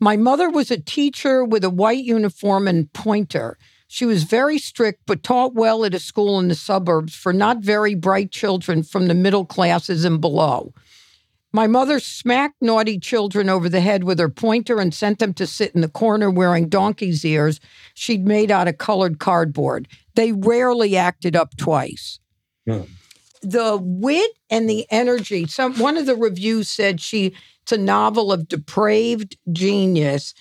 My 0.00 0.16
mother 0.16 0.48
was 0.48 0.70
a 0.70 0.78
teacher 0.78 1.44
with 1.44 1.64
a 1.64 1.70
white 1.70 2.04
uniform 2.04 2.68
and 2.68 2.92
pointer. 2.92 3.58
She 3.88 4.04
was 4.04 4.24
very 4.24 4.58
strict, 4.58 5.02
but 5.06 5.22
taught 5.22 5.54
well 5.54 5.84
at 5.84 5.94
a 5.94 5.98
school 5.98 6.38
in 6.38 6.48
the 6.48 6.54
suburbs 6.54 7.14
for 7.14 7.32
not 7.32 7.58
very 7.58 7.94
bright 7.94 8.30
children 8.30 8.82
from 8.82 9.06
the 9.06 9.14
middle 9.14 9.44
classes 9.44 10.04
and 10.04 10.20
below. 10.20 10.72
My 11.52 11.66
mother 11.66 11.98
smacked 11.98 12.60
naughty 12.60 12.98
children 12.98 13.48
over 13.48 13.70
the 13.70 13.80
head 13.80 14.04
with 14.04 14.18
her 14.18 14.28
pointer 14.28 14.78
and 14.80 14.92
sent 14.92 15.18
them 15.18 15.32
to 15.34 15.46
sit 15.46 15.74
in 15.74 15.80
the 15.80 15.88
corner 15.88 16.30
wearing 16.30 16.68
donkey's 16.68 17.24
ears 17.24 17.58
she'd 17.94 18.26
made 18.26 18.50
out 18.50 18.68
of 18.68 18.76
colored 18.76 19.18
cardboard. 19.18 19.88
They 20.14 20.32
rarely 20.32 20.96
acted 20.96 21.34
up 21.34 21.56
twice. 21.56 22.20
Yeah. 22.66 22.82
The 23.42 23.78
wit 23.80 24.30
and 24.50 24.68
the 24.68 24.86
energy. 24.90 25.46
Some 25.46 25.78
one 25.78 25.96
of 25.96 26.06
the 26.06 26.16
reviews 26.16 26.68
said 26.68 27.00
she 27.00 27.34
it's 27.62 27.72
a 27.72 27.78
novel 27.78 28.32
of 28.32 28.48
depraved 28.48 29.36
genius. 29.52 30.32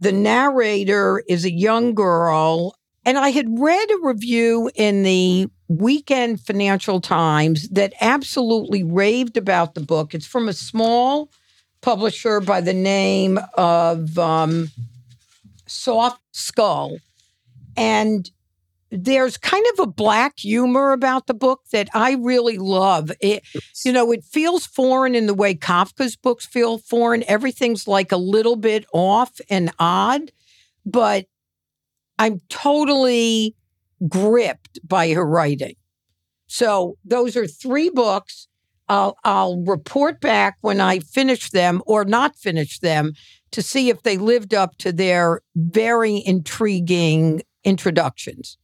The 0.00 0.12
narrator 0.12 1.24
is 1.28 1.44
a 1.44 1.50
young 1.50 1.94
girl 1.94 2.78
and 3.04 3.16
I 3.16 3.30
had 3.30 3.58
read 3.58 3.90
a 3.90 4.06
review 4.06 4.70
in 4.74 5.02
the 5.02 5.48
Weekend 5.68 6.40
Financial 6.40 7.00
Times 7.00 7.68
that 7.70 7.94
absolutely 8.02 8.82
raved 8.82 9.38
about 9.38 9.74
the 9.74 9.80
book. 9.80 10.14
It's 10.14 10.26
from 10.26 10.46
a 10.46 10.52
small 10.52 11.30
publisher 11.80 12.40
by 12.40 12.60
the 12.60 12.74
name 12.74 13.38
of 13.54 14.18
um, 14.18 14.70
Soft 15.66 16.20
Skull. 16.32 16.98
And 17.78 18.30
there's 18.90 19.36
kind 19.36 19.64
of 19.72 19.80
a 19.80 19.90
black 19.90 20.38
humor 20.38 20.92
about 20.92 21.26
the 21.26 21.34
book 21.34 21.62
that 21.72 21.88
I 21.94 22.12
really 22.14 22.58
love. 22.58 23.12
It, 23.20 23.42
you 23.84 23.92
know, 23.92 24.12
it 24.12 24.24
feels 24.24 24.66
foreign 24.66 25.14
in 25.14 25.26
the 25.26 25.34
way 25.34 25.54
Kafka's 25.54 26.16
books 26.16 26.46
feel 26.46 26.78
foreign. 26.78 27.24
Everything's 27.28 27.86
like 27.86 28.12
a 28.12 28.16
little 28.16 28.56
bit 28.56 28.86
off 28.92 29.40
and 29.50 29.70
odd, 29.78 30.32
but 30.86 31.26
I'm 32.18 32.40
totally 32.48 33.54
gripped 34.08 34.78
by 34.86 35.10
her 35.12 35.26
writing. 35.26 35.74
So 36.46 36.96
those 37.04 37.36
are 37.36 37.46
three 37.46 37.90
books. 37.90 38.48
I'll, 38.88 39.18
I'll 39.22 39.62
report 39.64 40.20
back 40.20 40.56
when 40.62 40.80
I 40.80 41.00
finish 41.00 41.50
them 41.50 41.82
or 41.84 42.06
not 42.06 42.36
finish 42.36 42.78
them 42.78 43.12
to 43.50 43.60
see 43.60 43.90
if 43.90 44.02
they 44.02 44.16
lived 44.16 44.54
up 44.54 44.76
to 44.78 44.92
their 44.92 45.42
very 45.54 46.22
intriguing 46.24 47.42
introductions. 47.64 48.56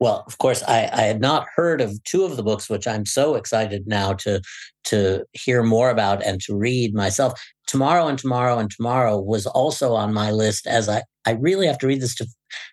Well, 0.00 0.24
of 0.26 0.38
course, 0.38 0.62
I, 0.66 0.88
I 0.92 1.02
had 1.02 1.20
not 1.20 1.46
heard 1.54 1.82
of 1.82 2.02
two 2.04 2.24
of 2.24 2.36
the 2.36 2.42
books, 2.42 2.70
which 2.70 2.86
I'm 2.86 3.04
so 3.04 3.34
excited 3.34 3.86
now 3.86 4.14
to 4.14 4.40
to 4.84 5.24
hear 5.32 5.62
more 5.62 5.90
about 5.90 6.24
and 6.24 6.40
to 6.42 6.56
read 6.56 6.94
myself. 6.94 7.38
Tomorrow 7.66 8.08
and 8.08 8.18
tomorrow 8.18 8.58
and 8.58 8.70
tomorrow 8.70 9.20
was 9.20 9.46
also 9.46 9.94
on 9.94 10.14
my 10.14 10.30
list 10.30 10.66
as 10.66 10.88
I 10.88 11.02
I 11.26 11.32
really 11.32 11.66
have 11.66 11.78
to 11.78 11.86
read 11.86 12.00
this 12.00 12.14
to 12.16 12.26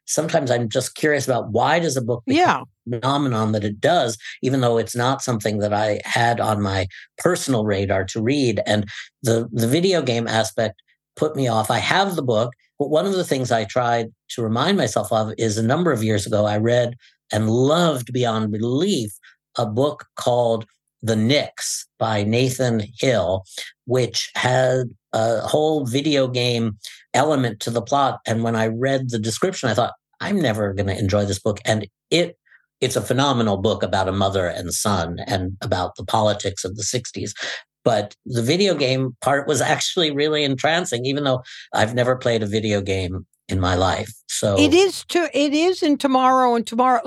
sometimes 0.05 0.50
I'm 0.50 0.69
just 0.69 0.96
curious 0.96 1.27
about 1.27 1.51
why 1.51 1.79
does 1.79 1.98
a 1.98 2.01
book 2.01 2.24
yeah 2.25 2.63
phenomenon 2.89 3.51
that 3.51 3.65
it 3.65 3.81
does, 3.81 4.17
even 4.41 4.62
though 4.62 4.77
it's 4.77 4.96
not 4.96 5.22
something 5.22 5.60
that 5.60 5.74
I 5.74 6.00
had 6.05 6.39
on 6.39 6.62
my 6.62 6.88
personal 7.17 7.65
radar 7.65 8.05
to 8.05 8.22
read. 8.22 8.62
And 8.65 8.86
the 9.24 9.50
the 9.51 9.67
video 9.67 10.01
game 10.01 10.27
aspect 10.27 10.81
put 11.15 11.36
me 11.36 11.48
off. 11.48 11.69
I 11.72 11.79
have 11.79 12.15
the 12.15 12.22
book, 12.22 12.53
but 12.79 12.89
one 12.89 13.05
of 13.05 13.13
the 13.13 13.24
things 13.25 13.51
I 13.51 13.65
tried 13.65 14.07
to 14.29 14.41
remind 14.43 14.77
myself 14.77 15.12
of 15.12 15.34
is 15.38 15.57
a 15.57 15.63
number 15.63 15.91
of 15.91 16.03
years 16.03 16.25
ago 16.25 16.46
I 16.46 16.57
read 16.57 16.96
and 17.31 17.50
loved 17.50 18.13
beyond 18.13 18.51
belief 18.51 19.12
a 19.57 19.65
book 19.65 20.05
called 20.15 20.65
The 21.01 21.15
Nix 21.15 21.88
by 22.00 22.24
Nathan 22.24 22.84
Hill, 23.00 23.43
which 23.86 24.31
had 24.36 24.89
a 25.13 25.41
whole 25.41 25.86
video 25.86 26.27
game 26.27 26.77
element 27.13 27.60
to 27.62 27.72
the 27.72 27.81
plot. 27.81 28.19
And 28.25 28.43
when 28.43 28.55
I 28.55 28.67
read 28.67 29.10
the 29.10 29.19
description, 29.19 29.69
I 29.69 29.74
thought, 29.74 29.93
I'm 30.19 30.39
never 30.39 30.74
going 30.74 30.88
to 30.88 30.98
enjoy 30.98 31.25
this 31.25 31.39
book. 31.39 31.60
And 31.65 31.88
it 32.12 32.38
it's 32.79 32.96
a 32.96 33.01
phenomenal 33.01 33.57
book 33.57 33.81
about 33.81 34.07
a 34.07 34.12
mother 34.12 34.46
and 34.46 34.72
son 34.72 35.17
and 35.25 35.57
about 35.62 35.96
the 35.96 36.05
politics 36.05 36.63
of 36.63 36.75
the 36.75 36.84
60s. 36.84 37.31
But 37.84 38.15
the 38.25 38.43
video 38.43 38.75
game 38.75 39.15
part 39.22 39.48
was 39.48 39.62
actually 39.62 40.12
really 40.12 40.43
entrancing, 40.43 41.05
even 41.05 41.24
though 41.24 41.41
I've 41.74 41.96
never 41.96 42.15
played 42.15 42.43
a 42.43 42.48
video 42.48 42.81
game 42.81 43.25
in 43.49 43.59
my 43.59 43.75
life. 43.75 44.11
So 44.27 44.57
it 44.59 44.73
is 44.73 45.05
to 45.05 45.29
it 45.33 45.53
is 45.53 45.81
in 45.81 45.97
tomorrow 45.97 46.55
and 46.55 46.65
tomorrow. 46.65 47.01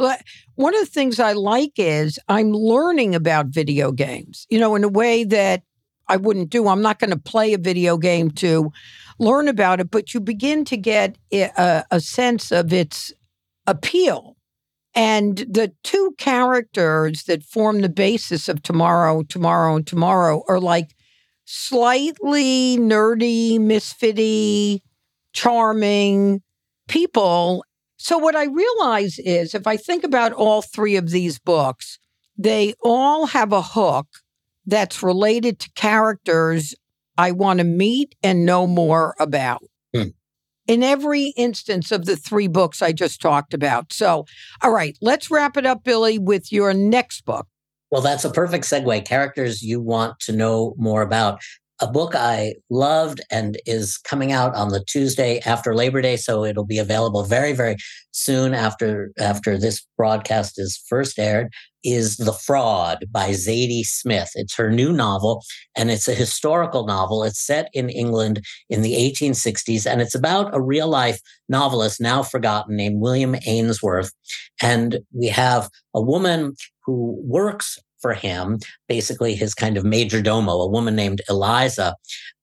One 0.54 0.74
of 0.74 0.80
the 0.80 0.86
things 0.86 1.20
I 1.20 1.32
like 1.32 1.72
is 1.76 2.18
I'm 2.28 2.52
learning 2.52 3.14
about 3.14 3.46
video 3.46 3.92
games, 3.92 4.46
you 4.50 4.58
know, 4.58 4.74
in 4.74 4.84
a 4.84 4.88
way 4.88 5.24
that 5.24 5.62
I 6.08 6.16
wouldn't 6.16 6.50
do. 6.50 6.66
I'm 6.68 6.82
not 6.82 6.98
going 6.98 7.10
to 7.10 7.18
play 7.18 7.52
a 7.52 7.58
video 7.58 7.96
game 7.96 8.30
to 8.32 8.72
learn 9.18 9.48
about 9.48 9.80
it, 9.80 9.90
but 9.90 10.12
you 10.12 10.20
begin 10.20 10.64
to 10.64 10.76
get 10.76 11.16
a, 11.32 11.84
a 11.90 12.00
sense 12.00 12.50
of 12.50 12.72
its 12.72 13.12
appeal. 13.66 14.36
And 14.92 15.38
the 15.38 15.72
two 15.84 16.14
characters 16.18 17.22
that 17.24 17.44
form 17.44 17.80
the 17.80 17.88
basis 17.88 18.48
of 18.48 18.62
tomorrow, 18.62 19.22
tomorrow, 19.22 19.76
and 19.76 19.86
tomorrow 19.86 20.42
are 20.48 20.58
like 20.58 20.96
slightly 21.44 22.76
nerdy, 22.76 23.60
misfitty, 23.60 24.80
charming 25.32 26.42
people. 26.88 27.64
So, 27.96 28.18
what 28.18 28.36
I 28.36 28.44
realize 28.44 29.18
is 29.18 29.54
if 29.54 29.66
I 29.66 29.76
think 29.76 30.04
about 30.04 30.32
all 30.32 30.62
three 30.62 30.96
of 30.96 31.10
these 31.10 31.38
books, 31.38 31.98
they 32.36 32.74
all 32.82 33.26
have 33.26 33.52
a 33.52 33.62
hook 33.62 34.06
that's 34.66 35.02
related 35.02 35.58
to 35.60 35.70
characters 35.74 36.74
I 37.18 37.32
want 37.32 37.58
to 37.58 37.64
meet 37.64 38.14
and 38.22 38.46
know 38.46 38.66
more 38.66 39.14
about. 39.18 39.62
Hmm. 39.94 40.08
In 40.66 40.82
every 40.82 41.34
instance 41.36 41.90
of 41.90 42.06
the 42.06 42.16
three 42.16 42.48
books 42.48 42.80
I 42.80 42.92
just 42.92 43.20
talked 43.20 43.52
about. 43.52 43.92
So, 43.92 44.24
all 44.62 44.70
right, 44.70 44.96
let's 45.02 45.30
wrap 45.30 45.56
it 45.56 45.66
up, 45.66 45.84
Billy, 45.84 46.18
with 46.18 46.52
your 46.52 46.72
next 46.72 47.24
book. 47.24 47.46
Well, 47.90 48.02
that's 48.02 48.24
a 48.24 48.30
perfect 48.30 48.64
segue. 48.64 49.04
Characters 49.04 49.62
you 49.62 49.80
want 49.80 50.20
to 50.20 50.32
know 50.32 50.74
more 50.78 51.02
about 51.02 51.42
a 51.80 51.86
book 51.86 52.14
I 52.14 52.54
loved 52.68 53.20
and 53.30 53.56
is 53.66 53.96
coming 53.96 54.32
out 54.32 54.54
on 54.54 54.68
the 54.68 54.84
Tuesday 54.84 55.40
after 55.46 55.74
Labor 55.74 56.02
Day, 56.02 56.16
so 56.16 56.44
it'll 56.44 56.66
be 56.66 56.78
available 56.78 57.24
very, 57.24 57.52
very 57.52 57.76
soon 58.12 58.54
after 58.54 59.12
after 59.18 59.56
this 59.56 59.86
broadcast 59.96 60.58
is 60.58 60.82
first 60.88 61.18
aired. 61.18 61.52
Is 61.82 62.18
The 62.18 62.34
Fraud 62.34 63.06
by 63.10 63.30
Zadie 63.30 63.86
Smith. 63.86 64.32
It's 64.34 64.54
her 64.56 64.70
new 64.70 64.92
novel, 64.92 65.42
and 65.74 65.90
it's 65.90 66.08
a 66.08 66.14
historical 66.14 66.86
novel. 66.86 67.24
It's 67.24 67.40
set 67.40 67.70
in 67.72 67.88
England 67.88 68.44
in 68.68 68.82
the 68.82 68.92
1860s, 68.92 69.90
and 69.90 70.02
it's 70.02 70.14
about 70.14 70.54
a 70.54 70.60
real 70.60 70.88
life 70.88 71.18
novelist 71.48 71.98
now 71.98 72.22
forgotten 72.22 72.76
named 72.76 73.00
William 73.00 73.34
Ainsworth. 73.46 74.12
And 74.60 74.98
we 75.14 75.28
have 75.28 75.70
a 75.94 76.02
woman 76.02 76.54
who 76.84 77.18
works 77.24 77.78
for 78.00 78.14
him, 78.14 78.58
basically 78.88 79.34
his 79.34 79.54
kind 79.54 79.76
of 79.76 79.84
major 79.84 80.22
domo, 80.22 80.52
a 80.52 80.68
woman 80.68 80.96
named 80.96 81.22
Eliza. 81.28 81.94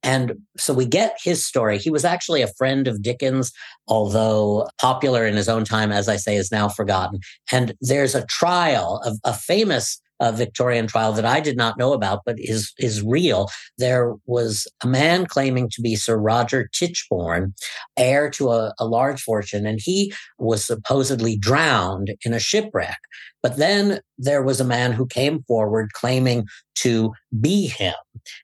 And 0.02 0.34
so 0.56 0.72
we 0.72 0.86
get 0.86 1.18
his 1.22 1.44
story. 1.44 1.78
He 1.78 1.90
was 1.90 2.04
actually 2.04 2.42
a 2.42 2.52
friend 2.56 2.86
of 2.86 3.02
Dickens, 3.02 3.52
although 3.88 4.68
popular 4.80 5.26
in 5.26 5.36
his 5.36 5.48
own 5.48 5.64
time, 5.64 5.90
as 5.90 6.08
I 6.08 6.16
say, 6.16 6.36
is 6.36 6.52
now 6.52 6.68
forgotten. 6.68 7.20
And 7.52 7.74
there's 7.80 8.14
a 8.14 8.26
trial 8.26 9.00
of 9.04 9.18
a 9.24 9.34
famous 9.34 10.00
a 10.20 10.32
Victorian 10.32 10.86
trial 10.86 11.12
that 11.12 11.24
I 11.24 11.40
did 11.40 11.56
not 11.56 11.78
know 11.78 11.92
about, 11.92 12.22
but 12.24 12.36
is 12.38 12.72
is 12.78 13.02
real. 13.02 13.48
There 13.78 14.14
was 14.26 14.66
a 14.82 14.86
man 14.86 15.26
claiming 15.26 15.68
to 15.70 15.80
be 15.80 15.96
Sir 15.96 16.16
Roger 16.16 16.68
Tichborne, 16.74 17.52
heir 17.96 18.30
to 18.30 18.50
a, 18.50 18.74
a 18.78 18.86
large 18.86 19.20
fortune, 19.20 19.66
and 19.66 19.80
he 19.82 20.12
was 20.38 20.64
supposedly 20.64 21.36
drowned 21.36 22.14
in 22.24 22.34
a 22.34 22.40
shipwreck. 22.40 22.98
But 23.42 23.56
then 23.56 24.00
there 24.16 24.42
was 24.42 24.60
a 24.60 24.64
man 24.64 24.92
who 24.92 25.06
came 25.06 25.44
forward 25.44 25.92
claiming 25.92 26.46
to 26.76 27.12
be 27.40 27.66
him. 27.66 27.94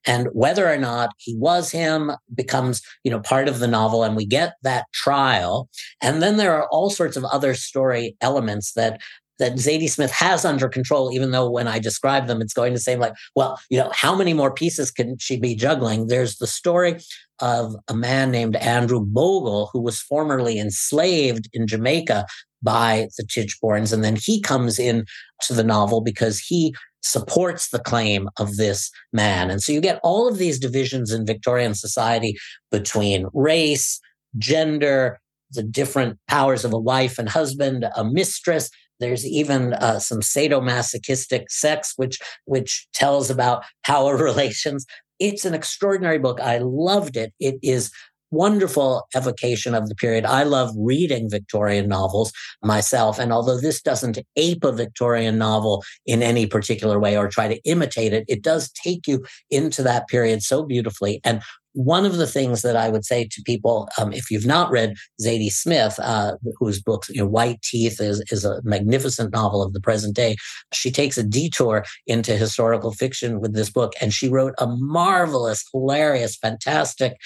And 0.07 0.29
whether 0.33 0.71
or 0.71 0.77
not 0.77 1.11
he 1.19 1.37
was 1.37 1.71
him 1.71 2.13
becomes, 2.35 2.81
you 3.03 3.11
know, 3.11 3.21
part 3.21 3.49
of 3.49 3.59
the 3.59 3.67
novel. 3.67 4.05
And 4.05 4.17
we 4.17 4.27
get 4.27 4.55
that 4.63 4.87
trial. 4.93 5.69
And 6.01 6.23
then 6.23 6.37
there 6.37 6.55
are 6.55 6.69
all 6.71 6.91
sorts 6.91 7.17
of 7.17 7.25
other 7.25 7.55
story 7.55 8.17
elements 8.21 8.73
that 8.75 9.01
that 9.39 9.55
Zadie 9.55 9.91
Smith 9.91 10.13
has 10.13 10.45
under 10.45 10.69
control, 10.69 11.13
even 11.13 11.31
though 11.31 11.51
when 11.51 11.67
I 11.67 11.79
describe 11.79 12.27
them, 12.27 12.41
it's 12.41 12.55
going 12.55 12.73
to 12.73 12.79
say, 12.79 12.97
like, 12.97 13.15
well, 13.35 13.59
you 13.69 13.79
know, 13.79 13.91
how 13.93 14.15
many 14.15 14.33
more 14.33 14.53
pieces 14.53 14.91
can 14.91 15.17
she 15.19 15.39
be 15.39 15.55
juggling? 15.57 16.07
There's 16.07 16.37
the 16.37 16.47
story 16.47 17.01
of 17.41 17.75
a 17.89 17.95
man 17.95 18.31
named 18.31 18.57
Andrew 18.57 19.01
Bogle, 19.01 19.71
who 19.73 19.81
was 19.81 20.01
formerly 20.01 20.59
enslaved 20.59 21.49
in 21.53 21.67
Jamaica 21.67 22.27
by 22.63 23.09
the 23.19 23.25
Tichbornes. 23.25 23.93
And 23.93 24.05
then 24.05 24.17
he 24.17 24.41
comes 24.41 24.79
in 24.79 25.05
to 25.43 25.53
the 25.53 25.65
novel 25.65 26.01
because 26.01 26.39
he 26.39 26.75
supports 27.03 27.69
the 27.69 27.81
claim 27.81 28.29
of 28.39 28.57
this 28.57 28.91
man. 29.13 29.51
And 29.51 29.63
so 29.63 29.73
you 29.73 29.81
get 29.81 30.01
all 30.03 30.27
of 30.27 30.39
these 30.39 30.59
divisions 30.59 31.13
in 31.13 31.27
Victorian 31.27 31.75
society 31.75 32.37
between 32.71 33.27
race, 33.35 34.01
gender, 34.39 35.21
the 35.51 35.63
different 35.63 36.19
powers 36.29 36.65
of 36.65 36.73
a 36.73 36.79
wife 36.79 37.19
and 37.19 37.29
husband, 37.29 37.87
a 37.95 38.05
mistress, 38.05 38.71
there's 39.01 39.27
even 39.27 39.75
uh, 39.75 39.99
some 39.99 40.21
sadomasochistic 40.21 41.45
sex, 41.49 41.95
which 41.97 42.19
which 42.45 42.87
tells 42.93 43.31
about 43.31 43.65
power 43.85 44.17
relations. 44.23 44.87
It's 45.19 45.45
an 45.45 45.55
extraordinary 45.55 46.19
book. 46.19 46.41
I 46.41 46.59
loved 46.59 47.17
it. 47.17 47.33
It 47.39 47.57
is 47.63 47.91
wonderful 48.35 49.07
evocation 49.15 49.75
of 49.75 49.89
the 49.89 49.95
period. 49.95 50.25
I 50.25 50.43
love 50.43 50.71
reading 50.77 51.31
Victorian 51.31 51.89
novels 51.89 52.33
myself. 52.63 53.19
And 53.19 53.33
although 53.33 53.61
this 53.61 53.81
doesn't 53.81 54.19
ape 54.37 54.65
a 54.65 54.73
Victorian 54.73 55.39
novel 55.39 55.85
in 56.05 56.23
any 56.23 56.47
particular 56.47 56.99
way 56.99 57.17
or 57.17 57.29
try 57.29 57.47
to 57.47 57.61
imitate 57.65 58.13
it, 58.13 58.25
it 58.29 58.43
does 58.43 58.73
take 58.73 59.07
you 59.07 59.25
into 59.51 59.83
that 59.85 60.09
period 60.09 60.43
so 60.43 60.65
beautifully. 60.65 61.21
And 61.23 61.43
one 61.75 62.07
of 62.07 62.17
the 62.17 62.27
things 62.27 62.63
that 62.63 62.77
I 62.77 62.89
would 62.89 63.05
say 63.05 63.29
to 63.31 63.43
people, 63.43 63.89
um, 63.99 64.13
if 64.13 64.31
you've 64.31 64.47
not 64.47 64.71
read 64.71 64.95
Zadie 65.21 65.53
Smith, 65.53 65.99
uh, 66.01 66.37
whose 66.59 66.81
book 66.81 67.05
you 67.11 67.21
know, 67.21 67.27
White 67.27 67.61
Teeth 67.63 68.01
is, 68.01 68.23
is 68.31 68.45
a 68.45 68.61
magnificent 68.65 69.33
novel 69.33 69.63
of 69.63 69.73
the 69.73 69.81
present 69.81 70.15
day, 70.15 70.37
she 70.73 70.91
takes 70.91 71.19
a 71.19 71.25
detour 71.25 71.85
into 72.07 72.37
historical 72.37 72.93
fiction 72.93 73.41
with 73.41 73.55
this 73.55 73.71
book. 73.71 73.93
And 74.01 74.13
she 74.13 74.29
wrote 74.29 74.55
a 74.59 74.67
marvelous, 74.67 75.65
hilarious, 75.73 76.37
fantastic 76.37 77.17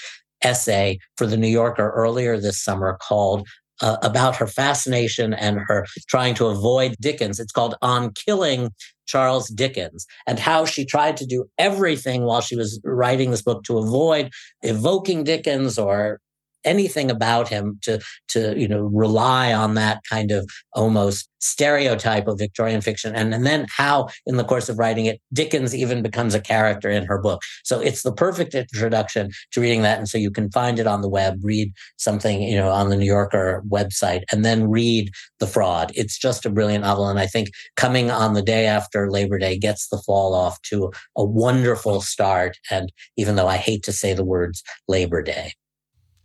essay 0.43 0.97
for 1.17 1.27
the 1.27 1.37
New 1.37 1.47
Yorker 1.47 1.91
earlier 1.91 2.39
this 2.39 2.61
summer 2.61 2.97
called 3.01 3.47
uh, 3.81 3.97
about 4.01 4.35
her 4.35 4.47
fascination 4.47 5.33
and 5.33 5.59
her 5.67 5.85
trying 6.07 6.35
to 6.35 6.47
avoid 6.47 6.95
Dickens. 6.99 7.39
It's 7.39 7.51
called 7.51 7.75
On 7.81 8.11
Killing 8.13 8.71
Charles 9.07 9.49
Dickens 9.49 10.05
and 10.27 10.39
how 10.39 10.65
she 10.65 10.85
tried 10.85 11.17
to 11.17 11.25
do 11.25 11.49
everything 11.57 12.23
while 12.23 12.41
she 12.41 12.55
was 12.55 12.79
writing 12.83 13.31
this 13.31 13.41
book 13.41 13.63
to 13.63 13.77
avoid 13.77 14.31
evoking 14.61 15.23
Dickens 15.23 15.79
or 15.79 16.19
anything 16.65 17.09
about 17.09 17.47
him 17.47 17.79
to 17.83 17.99
to 18.29 18.57
you 18.59 18.67
know 18.67 18.81
rely 18.81 19.53
on 19.53 19.75
that 19.75 20.01
kind 20.09 20.31
of 20.31 20.49
almost 20.73 21.29
stereotype 21.39 22.27
of 22.27 22.37
Victorian 22.37 22.81
fiction. 22.81 23.15
And, 23.15 23.33
and 23.33 23.45
then 23.45 23.65
how 23.69 24.09
in 24.25 24.37
the 24.37 24.43
course 24.43 24.69
of 24.69 24.77
writing 24.77 25.05
it 25.05 25.21
Dickens 25.33 25.73
even 25.73 26.01
becomes 26.01 26.35
a 26.35 26.41
character 26.41 26.89
in 26.89 27.05
her 27.05 27.17
book. 27.17 27.41
So 27.63 27.79
it's 27.79 28.03
the 28.03 28.11
perfect 28.11 28.53
introduction 28.53 29.31
to 29.51 29.61
reading 29.61 29.81
that. 29.83 29.97
And 29.99 30.09
so 30.09 30.17
you 30.17 30.31
can 30.31 30.51
find 30.51 30.79
it 30.79 30.87
on 30.87 31.01
the 31.01 31.09
web 31.09 31.39
read 31.41 31.71
something 31.97 32.41
you 32.41 32.57
know 32.57 32.69
on 32.69 32.89
the 32.89 32.97
New 32.97 33.05
Yorker 33.05 33.63
website 33.69 34.23
and 34.31 34.43
then 34.43 34.69
read 34.69 35.11
The 35.39 35.47
Fraud. 35.47 35.91
It's 35.95 36.17
just 36.17 36.45
a 36.45 36.49
brilliant 36.49 36.83
novel. 36.83 37.07
And 37.07 37.19
I 37.19 37.27
think 37.27 37.49
coming 37.75 38.11
on 38.11 38.33
the 38.33 38.41
day 38.41 38.65
after 38.65 39.09
Labor 39.09 39.39
Day 39.39 39.57
gets 39.57 39.87
the 39.87 40.01
fall 40.05 40.33
off 40.33 40.61
to 40.63 40.91
a 41.17 41.23
wonderful 41.23 42.01
start. 42.01 42.57
And 42.69 42.91
even 43.17 43.35
though 43.35 43.47
I 43.47 43.57
hate 43.57 43.83
to 43.83 43.93
say 43.93 44.13
the 44.13 44.25
words 44.25 44.63
Labor 44.87 45.21
Day 45.21 45.53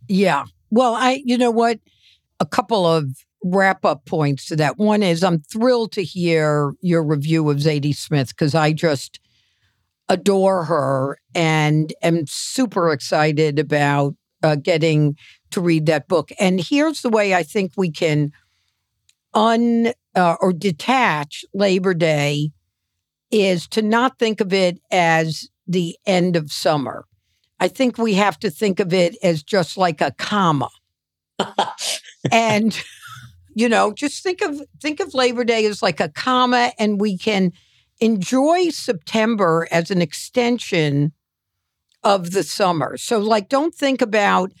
yeah. 0.07 0.45
Well, 0.69 0.95
I, 0.95 1.21
you 1.25 1.37
know 1.37 1.51
what? 1.51 1.79
A 2.39 2.45
couple 2.45 2.85
of 2.85 3.05
wrap 3.43 3.85
up 3.85 4.05
points 4.05 4.45
to 4.47 4.55
that. 4.55 4.77
One 4.77 5.03
is 5.03 5.23
I'm 5.23 5.39
thrilled 5.39 5.91
to 5.93 6.03
hear 6.03 6.73
your 6.81 7.03
review 7.03 7.49
of 7.49 7.57
Zadie 7.57 7.95
Smith 7.95 8.29
because 8.29 8.55
I 8.55 8.73
just 8.73 9.19
adore 10.09 10.65
her 10.65 11.17
and 11.33 11.93
am 12.01 12.25
super 12.27 12.91
excited 12.91 13.59
about 13.59 14.15
uh, 14.43 14.55
getting 14.55 15.15
to 15.51 15.61
read 15.61 15.85
that 15.85 16.07
book. 16.07 16.31
And 16.39 16.59
here's 16.59 17.01
the 17.01 17.09
way 17.09 17.33
I 17.33 17.43
think 17.43 17.73
we 17.77 17.91
can 17.91 18.31
un 19.33 19.93
uh, 20.15 20.35
or 20.39 20.53
detach 20.53 21.43
Labor 21.53 21.93
Day 21.93 22.51
is 23.31 23.67
to 23.69 23.81
not 23.81 24.17
think 24.17 24.39
of 24.41 24.53
it 24.53 24.79
as 24.91 25.49
the 25.67 25.97
end 26.05 26.35
of 26.35 26.51
summer. 26.51 27.05
I 27.59 27.67
think 27.67 27.97
we 27.97 28.13
have 28.15 28.39
to 28.39 28.49
think 28.49 28.79
of 28.79 28.93
it 28.93 29.15
as 29.23 29.43
just 29.43 29.77
like 29.77 30.01
a 30.01 30.11
comma. 30.11 30.69
and 32.31 32.81
you 33.55 33.69
know, 33.69 33.93
just 33.93 34.21
think 34.21 34.41
of 34.41 34.61
think 34.81 34.99
of 34.99 35.13
Labor 35.13 35.43
Day 35.43 35.65
as 35.65 35.81
like 35.81 35.99
a 35.99 36.09
comma 36.09 36.73
and 36.77 36.99
we 36.99 37.17
can 37.17 37.53
enjoy 38.01 38.69
September 38.69 39.67
as 39.71 39.89
an 39.89 40.01
extension 40.01 41.13
of 42.03 42.31
the 42.31 42.43
summer. 42.43 42.97
So 42.97 43.19
like 43.19 43.49
don't 43.49 43.73
think 43.73 44.01
about 44.01 44.51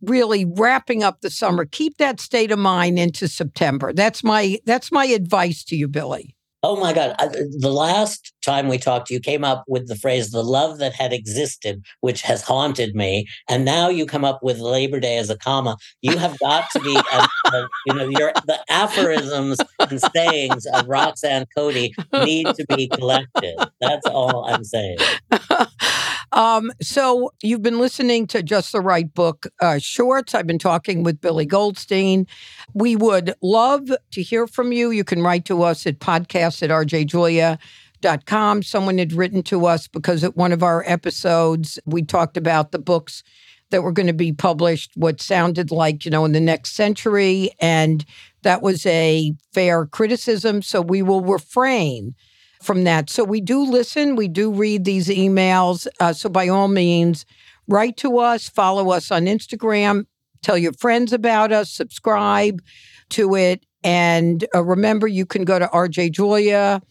really 0.00 0.44
wrapping 0.44 1.02
up 1.02 1.20
the 1.20 1.30
summer. 1.30 1.64
Keep 1.64 1.98
that 1.98 2.20
state 2.20 2.52
of 2.52 2.58
mind 2.58 2.98
into 2.98 3.26
September. 3.26 3.92
That's 3.92 4.22
my 4.22 4.58
that's 4.64 4.92
my 4.92 5.06
advice 5.06 5.64
to 5.64 5.76
you, 5.76 5.88
Billy. 5.88 6.36
Oh 6.62 6.76
my 6.76 6.92
God. 6.92 7.14
The 7.18 7.70
last 7.70 8.32
time 8.44 8.66
we 8.66 8.78
talked, 8.78 9.10
you 9.10 9.20
came 9.20 9.44
up 9.44 9.64
with 9.68 9.86
the 9.86 9.94
phrase, 9.94 10.30
the 10.30 10.42
love 10.42 10.78
that 10.78 10.92
had 10.92 11.12
existed, 11.12 11.84
which 12.00 12.22
has 12.22 12.42
haunted 12.42 12.96
me. 12.96 13.26
And 13.48 13.64
now 13.64 13.88
you 13.88 14.06
come 14.06 14.24
up 14.24 14.40
with 14.42 14.58
Labor 14.58 14.98
Day 14.98 15.18
as 15.18 15.30
a 15.30 15.38
comma. 15.38 15.76
You 16.02 16.18
have 16.18 16.36
got 16.40 16.64
to 16.72 16.80
be, 16.80 16.96
a, 17.12 17.28
a, 17.52 17.68
you 17.84 17.94
know, 17.94 18.08
your, 18.08 18.32
the 18.44 18.58
aphorisms 18.68 19.62
and 19.88 20.00
sayings 20.00 20.66
of 20.66 20.88
Roxanne 20.88 21.46
Cody 21.56 21.94
need 22.16 22.54
to 22.54 22.66
be 22.66 22.88
collected. 22.88 23.54
That's 23.80 24.08
all 24.08 24.44
I'm 24.44 24.64
saying. 24.64 24.98
Um, 26.32 26.70
so 26.82 27.32
you've 27.42 27.62
been 27.62 27.78
listening 27.78 28.26
to 28.28 28.42
Just 28.42 28.72
the 28.72 28.80
Right 28.80 29.12
Book 29.12 29.46
uh, 29.60 29.78
shorts. 29.78 30.34
I've 30.34 30.46
been 30.46 30.58
talking 30.58 31.02
with 31.02 31.20
Billy 31.20 31.46
Goldstein. 31.46 32.26
We 32.74 32.96
would 32.96 33.34
love 33.42 33.90
to 34.12 34.22
hear 34.22 34.46
from 34.46 34.72
you. 34.72 34.90
You 34.90 35.04
can 35.04 35.22
write 35.22 35.44
to 35.46 35.62
us 35.62 35.86
at 35.86 36.00
podcast 36.00 36.62
at 36.62 36.70
rjjulia.com. 36.70 38.62
Someone 38.62 38.98
had 38.98 39.12
written 39.12 39.42
to 39.44 39.66
us 39.66 39.88
because 39.88 40.22
at 40.22 40.36
one 40.36 40.52
of 40.52 40.62
our 40.62 40.84
episodes, 40.86 41.78
we 41.86 42.02
talked 42.02 42.36
about 42.36 42.72
the 42.72 42.78
books 42.78 43.22
that 43.70 43.82
were 43.82 43.92
going 43.92 44.06
to 44.06 44.12
be 44.14 44.32
published, 44.32 44.92
what 44.94 45.20
sounded 45.20 45.70
like, 45.70 46.04
you 46.04 46.10
know, 46.10 46.24
in 46.24 46.32
the 46.32 46.40
next 46.40 46.72
century. 46.72 47.50
And 47.60 48.04
that 48.42 48.62
was 48.62 48.86
a 48.86 49.34
fair 49.52 49.86
criticism. 49.86 50.62
So 50.62 50.80
we 50.80 51.02
will 51.02 51.22
refrain 51.22 52.14
from 52.62 52.84
that. 52.84 53.10
So 53.10 53.24
we 53.24 53.40
do 53.40 53.62
listen, 53.62 54.16
we 54.16 54.28
do 54.28 54.52
read 54.52 54.84
these 54.84 55.08
emails. 55.08 55.86
Uh, 56.00 56.12
so 56.12 56.28
by 56.28 56.48
all 56.48 56.68
means, 56.68 57.24
write 57.66 57.96
to 57.98 58.18
us, 58.18 58.48
follow 58.48 58.90
us 58.90 59.10
on 59.10 59.26
Instagram, 59.26 60.06
tell 60.42 60.58
your 60.58 60.72
friends 60.72 61.12
about 61.12 61.52
us, 61.52 61.70
subscribe 61.70 62.62
to 63.10 63.34
it. 63.34 63.64
And 63.84 64.44
uh, 64.54 64.64
remember, 64.64 65.06
you 65.06 65.24
can 65.24 65.44
go 65.44 65.58
to 65.58 65.66
RJ 65.66 66.12
Julia 66.12 66.82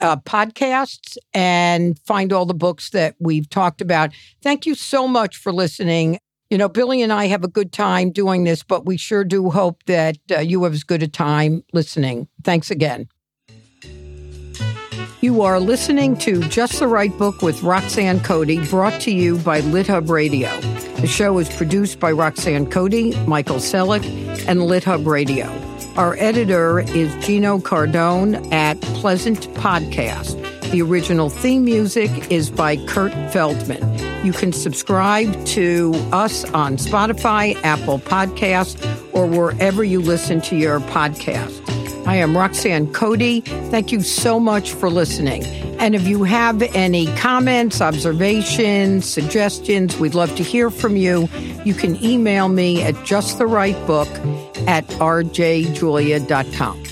uh, 0.00 0.16
podcasts 0.16 1.16
and 1.34 1.98
find 2.00 2.32
all 2.32 2.46
the 2.46 2.54
books 2.54 2.90
that 2.90 3.16
we've 3.18 3.48
talked 3.48 3.80
about. 3.80 4.12
Thank 4.42 4.66
you 4.66 4.74
so 4.74 5.08
much 5.08 5.36
for 5.36 5.52
listening. 5.52 6.18
You 6.50 6.58
know, 6.58 6.68
Billy 6.68 7.02
and 7.02 7.12
I 7.12 7.26
have 7.26 7.42
a 7.42 7.48
good 7.48 7.72
time 7.72 8.12
doing 8.12 8.44
this, 8.44 8.62
but 8.62 8.86
we 8.86 8.96
sure 8.96 9.24
do 9.24 9.50
hope 9.50 9.82
that 9.86 10.18
uh, 10.30 10.38
you 10.38 10.62
have 10.62 10.74
as 10.74 10.84
good 10.84 11.02
a 11.02 11.08
time 11.08 11.64
listening. 11.72 12.28
Thanks 12.44 12.70
again. 12.70 13.08
You 15.26 15.42
are 15.42 15.58
listening 15.58 16.16
to 16.18 16.40
Just 16.42 16.78
the 16.78 16.86
Right 16.86 17.10
Book 17.18 17.42
with 17.42 17.60
Roxanne 17.64 18.20
Cody, 18.20 18.64
brought 18.68 19.00
to 19.00 19.10
you 19.10 19.38
by 19.38 19.60
LitHub 19.60 20.08
Radio. 20.08 20.48
The 21.00 21.08
show 21.08 21.36
is 21.38 21.48
produced 21.48 21.98
by 21.98 22.12
Roxanne 22.12 22.70
Cody, 22.70 23.12
Michael 23.24 23.56
Selleck, 23.56 24.04
and 24.46 24.60
LitHub 24.60 25.04
Radio. 25.04 25.46
Our 25.96 26.14
editor 26.18 26.78
is 26.78 27.12
Gino 27.26 27.58
Cardone 27.58 28.52
at 28.52 28.80
Pleasant 28.80 29.48
Podcast. 29.54 30.40
The 30.70 30.80
original 30.82 31.28
theme 31.28 31.64
music 31.64 32.30
is 32.30 32.48
by 32.48 32.76
Kurt 32.86 33.10
Feldman. 33.32 34.24
You 34.24 34.32
can 34.32 34.52
subscribe 34.52 35.44
to 35.46 35.92
us 36.12 36.44
on 36.52 36.76
Spotify, 36.76 37.60
Apple 37.64 37.98
Podcasts, 37.98 38.80
or 39.12 39.26
wherever 39.26 39.82
you 39.82 40.00
listen 40.00 40.40
to 40.42 40.56
your 40.56 40.78
podcast. 40.78 41.65
I 42.06 42.16
am 42.16 42.36
Roxanne 42.36 42.92
Cody. 42.92 43.40
Thank 43.40 43.90
you 43.90 44.00
so 44.00 44.38
much 44.38 44.72
for 44.72 44.88
listening. 44.88 45.44
And 45.80 45.94
if 45.94 46.06
you 46.06 46.22
have 46.22 46.62
any 46.62 47.06
comments, 47.16 47.80
observations, 47.80 49.04
suggestions, 49.04 49.98
we'd 49.98 50.14
love 50.14 50.34
to 50.36 50.42
hear 50.42 50.70
from 50.70 50.96
you. 50.96 51.28
You 51.64 51.74
can 51.74 52.02
email 52.02 52.48
me 52.48 52.82
at 52.82 52.94
justtherightbook 52.94 54.06
at 54.68 54.86
rjjulia.com. 54.86 56.82